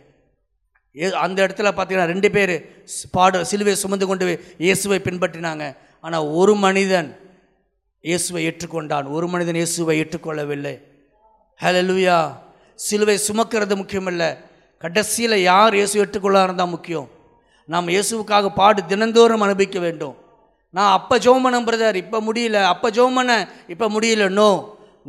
ஏ 0.96 1.06
அந்த 1.26 1.38
இடத்துல 1.46 1.70
பார்த்தீங்கன்னா 1.76 2.12
ரெண்டு 2.14 2.30
பேர் 2.36 2.56
பாடு 3.18 3.38
சிலுவையை 3.52 3.78
சுமந்து 3.84 4.06
கொண்டு 4.10 4.26
இயேசுவை 4.66 5.00
பின்பற்றினாங்க. 5.06 5.66
ஆனால் 6.06 6.26
ஒரு 6.40 6.54
மனிதன் 6.66 7.10
இயேசுவை 8.08 8.42
ஏற்றுக்கொண்டான். 8.48 9.06
ஒரு 9.16 9.26
மனிதன் 9.34 9.60
இயேசுவை 9.62 9.94
ஏற்றுக்கொள்ளவில்லை. 10.02 10.74
ஹலலுயா 11.64 12.18
சிலுவை 12.86 13.16
சுமக்கிறது 13.28 13.74
முக்கியமில்லை. 13.82 14.30
கடைசியில் 14.84 15.38
யார் 15.52 15.74
இயேசு 15.80 15.96
ஏற்றுக்கொள்ளாரு 16.04 16.54
தான் 16.62 16.74
முக்கியம். 16.76 17.08
நாம் 17.70 17.88
இயேசுவுக்காக 17.96 18.50
பாடு 18.60 18.82
தினந்தோறும் 18.92 19.46
அனுபவிக்க 19.46 19.78
வேண்டும். 19.86 20.16
நான் 20.76 20.94
அப்போ 20.98 21.16
ஜோமனம் 21.26 21.68
பிரதர் 21.68 21.98
இப்போ 22.04 22.20
முடியல. 22.28 22.58
அப்போ 22.74 22.88
ஜோமன. 22.98 23.32
இப்போ 23.74 23.86
முடியலன்னோ 23.96 24.50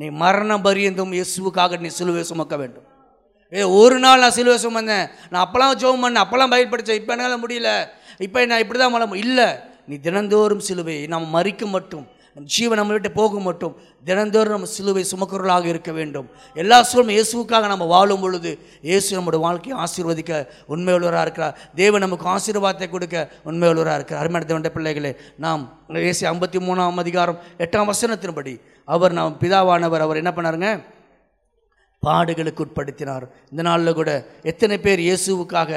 நீ 0.01 0.07
மரணம் 0.23 0.65
பரியந்தும் 0.67 1.13
இயேசுவுக்காக 1.19 1.79
நீ 1.85 1.89
சிலுவை 1.99 2.23
சுமக்க 2.31 2.55
வேண்டும். 2.63 2.87
ஏ 3.53 3.63
ஒரு 3.81 3.97
நாள் 4.05 4.23
நான் 4.25 4.37
சிலுவை 4.39 4.59
சுமந்தேன். 4.67 5.07
நான் 5.31 5.45
அப்போலாம் 5.45 5.79
ஜோம் 5.83 6.03
பண்ணேன் 6.05 6.25
அப்போலாம் 6.25 6.53
பயன்படுத்தேன் 6.55 7.01
இப்போ 7.01 7.13
என்னால் 7.17 7.43
முடியல. 7.45 7.71
இப்போ 8.27 8.47
நான் 8.51 8.63
இப்படி 8.65 8.79
தான் 8.79 8.95
மலம் 8.95 9.21
இல்லை. 9.25 9.49
நீ 9.89 9.95
தினந்தோறும் 10.07 10.67
சிலுவை 10.69 10.97
நாம் 11.13 11.27
மறிக்க 11.37 11.65
மட்டும். 11.77 12.05
நம் 12.37 12.47
ஜீவன் 12.55 12.79
நம்ம 12.81 12.95
விட்டு 12.97 13.11
போகும் 13.19 13.45
மட்டும் 13.49 13.75
தினந்தோறும் 14.07 14.55
நம்ம 14.57 14.69
சிலுவை 14.77 15.03
சுமக்கிறவர்களாக 15.11 15.67
இருக்க 15.73 15.91
வேண்டும். 15.99 16.27
எல்லா 16.63 16.79
சூழலும் 16.91 17.15
இயேசுவுக்காக 17.17 17.69
நம்ம 17.73 17.85
வாழும் 17.93 18.23
பொழுது 18.25 18.51
இயேசு 18.89 19.11
நம்முடைய 19.17 19.41
வாழ்க்கையை 19.45 19.77
ஆசீர்வதிக்க 19.85 20.33
உண்மையுள்ளவராக 20.75 21.25
இருக்கிறார். 21.27 21.55
தேவன் 21.81 22.05
நமக்கு 22.07 22.27
ஆசீர்வாதத்தை 22.35 22.89
கொடுக்க 22.95 23.17
உண்மையுள்ளவராக 23.51 23.99
இருக்கிறார். 23.99 24.23
அருமையான 24.23 24.49
தேவனுடைய 24.51 24.75
பிள்ளைகளே 24.79 25.13
நாம் 25.47 25.63
இயேசு 26.07 26.23
ஐம்பத்தி 26.33 26.61
மூணாம் 26.69 27.01
அதிகாரம் 27.05 27.39
எட்டாம் 27.67 27.91
வசனத்தின்படி 27.93 28.55
அவர் 28.89 29.17
நாம் 29.21 29.39
பிதாவானவர் 29.45 30.05
அவர் 30.07 30.21
என்ன 30.23 30.33
பண்ணாருங்க? 30.37 30.71
பாடுகளுக்கு 32.03 32.65
உட்படுத்தினார். 32.67 33.25
இந்த 33.53 33.63
நாளில் 33.69 33.99
கூட 34.01 34.11
எத்தனை 34.51 34.77
பேர் 34.87 35.01
இயேசுவுக்காக 35.09 35.71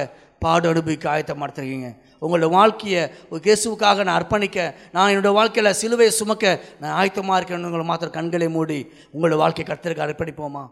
பாடு 0.43 0.65
அனுபவிக்க 0.71 1.05
ஆயத்தமாடுத்துருக்கீங்க 1.13 1.89
உங்களோட 2.21 2.49
வாழ்க்கையை 2.49 3.03
ஒரு 3.29 3.41
இயேசுவுக்காக 3.45 4.03
நான் 4.03 4.19
அர்ப்பணிக்க 4.19 4.73
நான் 4.91 5.11
என்னோடய 5.11 5.33
வாழ்க்கையில் 5.33 5.77
சிலுவையை 5.81 6.13
சுமக்க 6.19 6.59
நான் 6.79 6.95
ஆயத்தமாக 6.99 7.39
இருக்கேன்னு 7.39 7.69
உங்களை 7.69 7.85
மாத்திரம் 7.85 8.13
கண்களை 8.13 8.49
மூடி 8.49 8.79
உங்களோட 9.13 9.35
வாழ்க்கை 9.35 9.65
கருத்திற்கு 9.65 10.05
அர்ப்பணிப்போமா? 10.07 10.63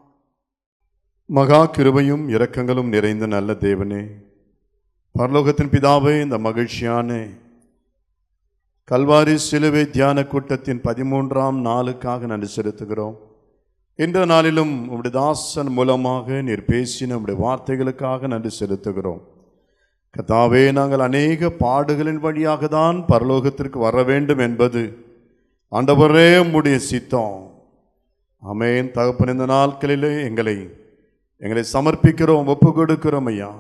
மகா 1.25 1.71
கிருபையும் 1.71 2.25
இரக்கங்களும் 2.35 2.93
நிறைந்த 2.95 3.25
நல்ல 3.25 3.53
தேவனே. 3.53 4.03
பரலோகத்தின் 5.15 5.73
பிதாவே 5.75 6.21
இந்த 6.21 6.37
மகிழ்ச்சியான 6.37 7.27
கல்வாரி 8.91 9.35
சிலுவை 9.35 9.89
தியான 9.89 10.25
கூட்டத்தின் 10.25 10.81
பதிமூன்றாம் 10.83 11.59
நாளுக்காக 11.69 12.25
நன்றி 12.25 12.49
செலுத்துகிறோம். 12.55 13.15
இந்த 13.95 14.25
நாளிலும் 14.25 14.73
உங்களுடைய 14.89 15.17
தாசன் 15.19 15.71
மூலமாக 15.71 16.41
நீர் 16.41 16.67
பேசின 16.67 17.13
உங்களுடைய 17.13 17.37
வார்த்தைகளுக்காக 17.45 18.27
நன்றி 18.27 18.51
செலுத்துகிறோம். 18.59 19.21
கதாவே 20.15 20.71
நாங்கள் 20.71 20.99
அநேக 20.99 21.49
பாடுகளின் 21.59 22.19
வழியாக 22.25 22.67
தான் 22.67 22.97
பரலோகத்திற்கு 23.09 23.77
வர 23.77 24.03
வேண்டும் 24.03 24.37
என்பது 24.37 24.81
ஆண்டவரே 25.71 26.29
உம்முடைய 26.43 26.75
சித்தம். 26.75 27.35
அமேன் 28.43 28.91
தகப்பன் 28.91 29.31
இந்த 29.33 29.45
நாட்களிலே 29.45 30.23
எங்களை 30.23 30.55
எங்களை 31.37 31.63
சமர்ப்பிக்கிறோம் 31.73 32.51
ஒப்பு 32.53 32.69
கொடுக்கிறோம் 32.69 33.27
ஐயா. 33.31 33.51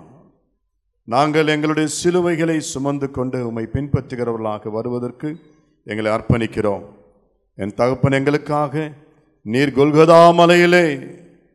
நாங்கள் 1.03 1.47
எங்களுடைய 1.47 1.87
சிலுவைகளை 1.99 2.57
சுமந்து 2.57 3.11
கொண்டு 3.11 3.47
உம்மை 3.47 3.65
பின்பற்றுகிறவர்களாக 3.73 4.71
வருவதற்கு 4.71 5.29
எங்களை 5.83 6.09
அர்ப்பணிக்கிறோம். 6.11 6.85
என் 7.55 7.77
தகப்பன் 7.79 8.17
எங்களுக்காக 8.19 8.91
நீர் 9.41 9.77
கொல்கதா 9.77 10.33
மலையிலே 10.33 10.85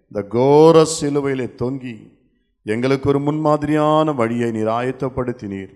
இந்த 0.09 0.23
கோர 0.37 0.85
சிலுவையிலே 1.01 1.47
தொங்கி 1.63 1.97
எங்களுக்கு 2.75 3.09
ஒரு 3.13 3.21
முன்மாதிரியான 3.27 4.15
வழியை 4.21 4.49
நீர் 4.57 4.73
ஆயத்தப்படுத்தினீர். 4.79 5.73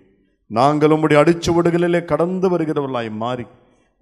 நாங்கள் 0.50 0.94
உம்முடைய 0.94 1.18
அடிச்சுவடுகளிலே 1.22 2.00
கடந்து 2.10 2.46
வருகிறவர்களாய் 2.52 3.10
மாறி 3.22 3.46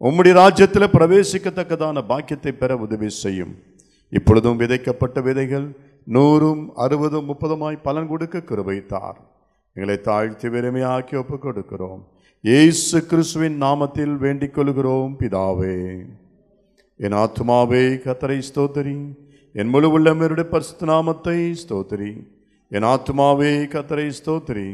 உம்முடைய 0.01 0.35
ராஜ்யத்தில் 0.43 0.93
பிரவேசிக்கத்தக்கதான 0.95 1.99
பாக்கியத்தை 2.11 2.53
பெற 2.53 2.77
உதவி 2.85 3.09
செய்யும். 3.23 3.53
இப்பொழுதும் 4.13 4.59
விதைக்கப்பட்ட 4.63 5.19
விதைகள் 5.29 5.69
நூறும் 6.15 6.63
அறுபதும் 6.85 7.29
முப்பதுமாய் 7.31 7.85
பலன் 7.87 8.11
கொடுக்க 8.13 8.43
கிருபைத்தார். 8.49 9.19
எங்களை 9.75 9.97
தாழ்த்தி 10.09 10.49
வெறுமையாக்கி 10.55 11.15
ஒப்புக் 11.21 11.45
கொடுக்கிறோம் 11.45 12.03
இயேசு 12.45 12.97
கிறிஸ்துவின் 13.11 13.57
நாமத்தில் 13.63 14.15
வேண்டிக் 14.25 14.55
கொள்கிறோம் 14.55 15.13
பிதாவே. 15.21 15.77
என் 17.05 17.17
ஆத்மாவே 17.25 17.85
கத்தரை 18.07 18.39
ஸ்தோத்திரி. 18.49 18.97
என் 19.59 19.73
முழு 19.75 19.89
உள்ளமருடைய 19.97 20.47
பரிசுத்த 20.55 20.87
நாமத்தை 20.93 21.39
ஸ்தோத்திரி. 21.63 22.13
என் 22.75 22.83
ஆத்மாவே 22.83 23.49
கத்தரை 23.73 24.13
ஸ்தோத்திரி. 24.19 24.69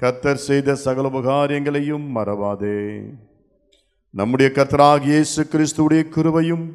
கத்தர் 0.00 0.42
செய்த 0.48 0.74
சகல 0.74 1.08
உபகாரியங்களையும் 1.08 2.04
மறவாதே. 2.14 3.00
நம்முடைய 4.10 4.52
கத்தராக 4.54 5.02
இயேசு 5.02 5.46
கிறிஸ்துவுடைய 5.50 6.04
கிருவையும் 6.14 6.66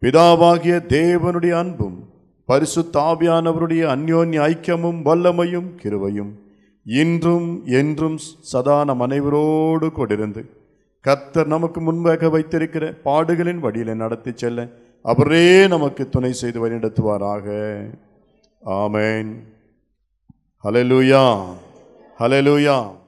பிதாவாகிய 0.00 0.76
தேவனுடைய 0.88 1.50
அன்பும் 1.50 1.98
பரிசுத்தாவியானவருடைய 2.48 3.82
அந்யோன்ய 3.94 4.38
ஐக்கியமும் 4.46 5.02
வல்லமையும் 5.08 5.68
கிருவையும் 5.82 6.32
இன்றும் 6.84 7.62
என்றும் 7.64 8.18
சதா 8.52 8.84
நம் 8.84 9.00
அனைவரோடு 9.00 9.90
கொண்டிருந்து 9.98 10.44
கத்தர் 11.04 11.46
நமக்கு 11.46 11.80
முன்பாக 11.80 12.28
வைத்திருக்கிற 12.28 12.94
பாடுகளின் 13.04 13.58
வழியில 13.58 13.94
நடத்தி 13.94 14.32
செல்ல 14.34 14.68
அவரே 15.02 15.66
நமக்கு 15.66 16.08
துணை 16.08 16.32
செய்து 16.32 16.68
வழிநடத்துவாராக. 16.68 17.46
ஆமேன். 18.66 19.32
Hallelujah. 20.62 21.56
Hallelujah. 22.18 22.99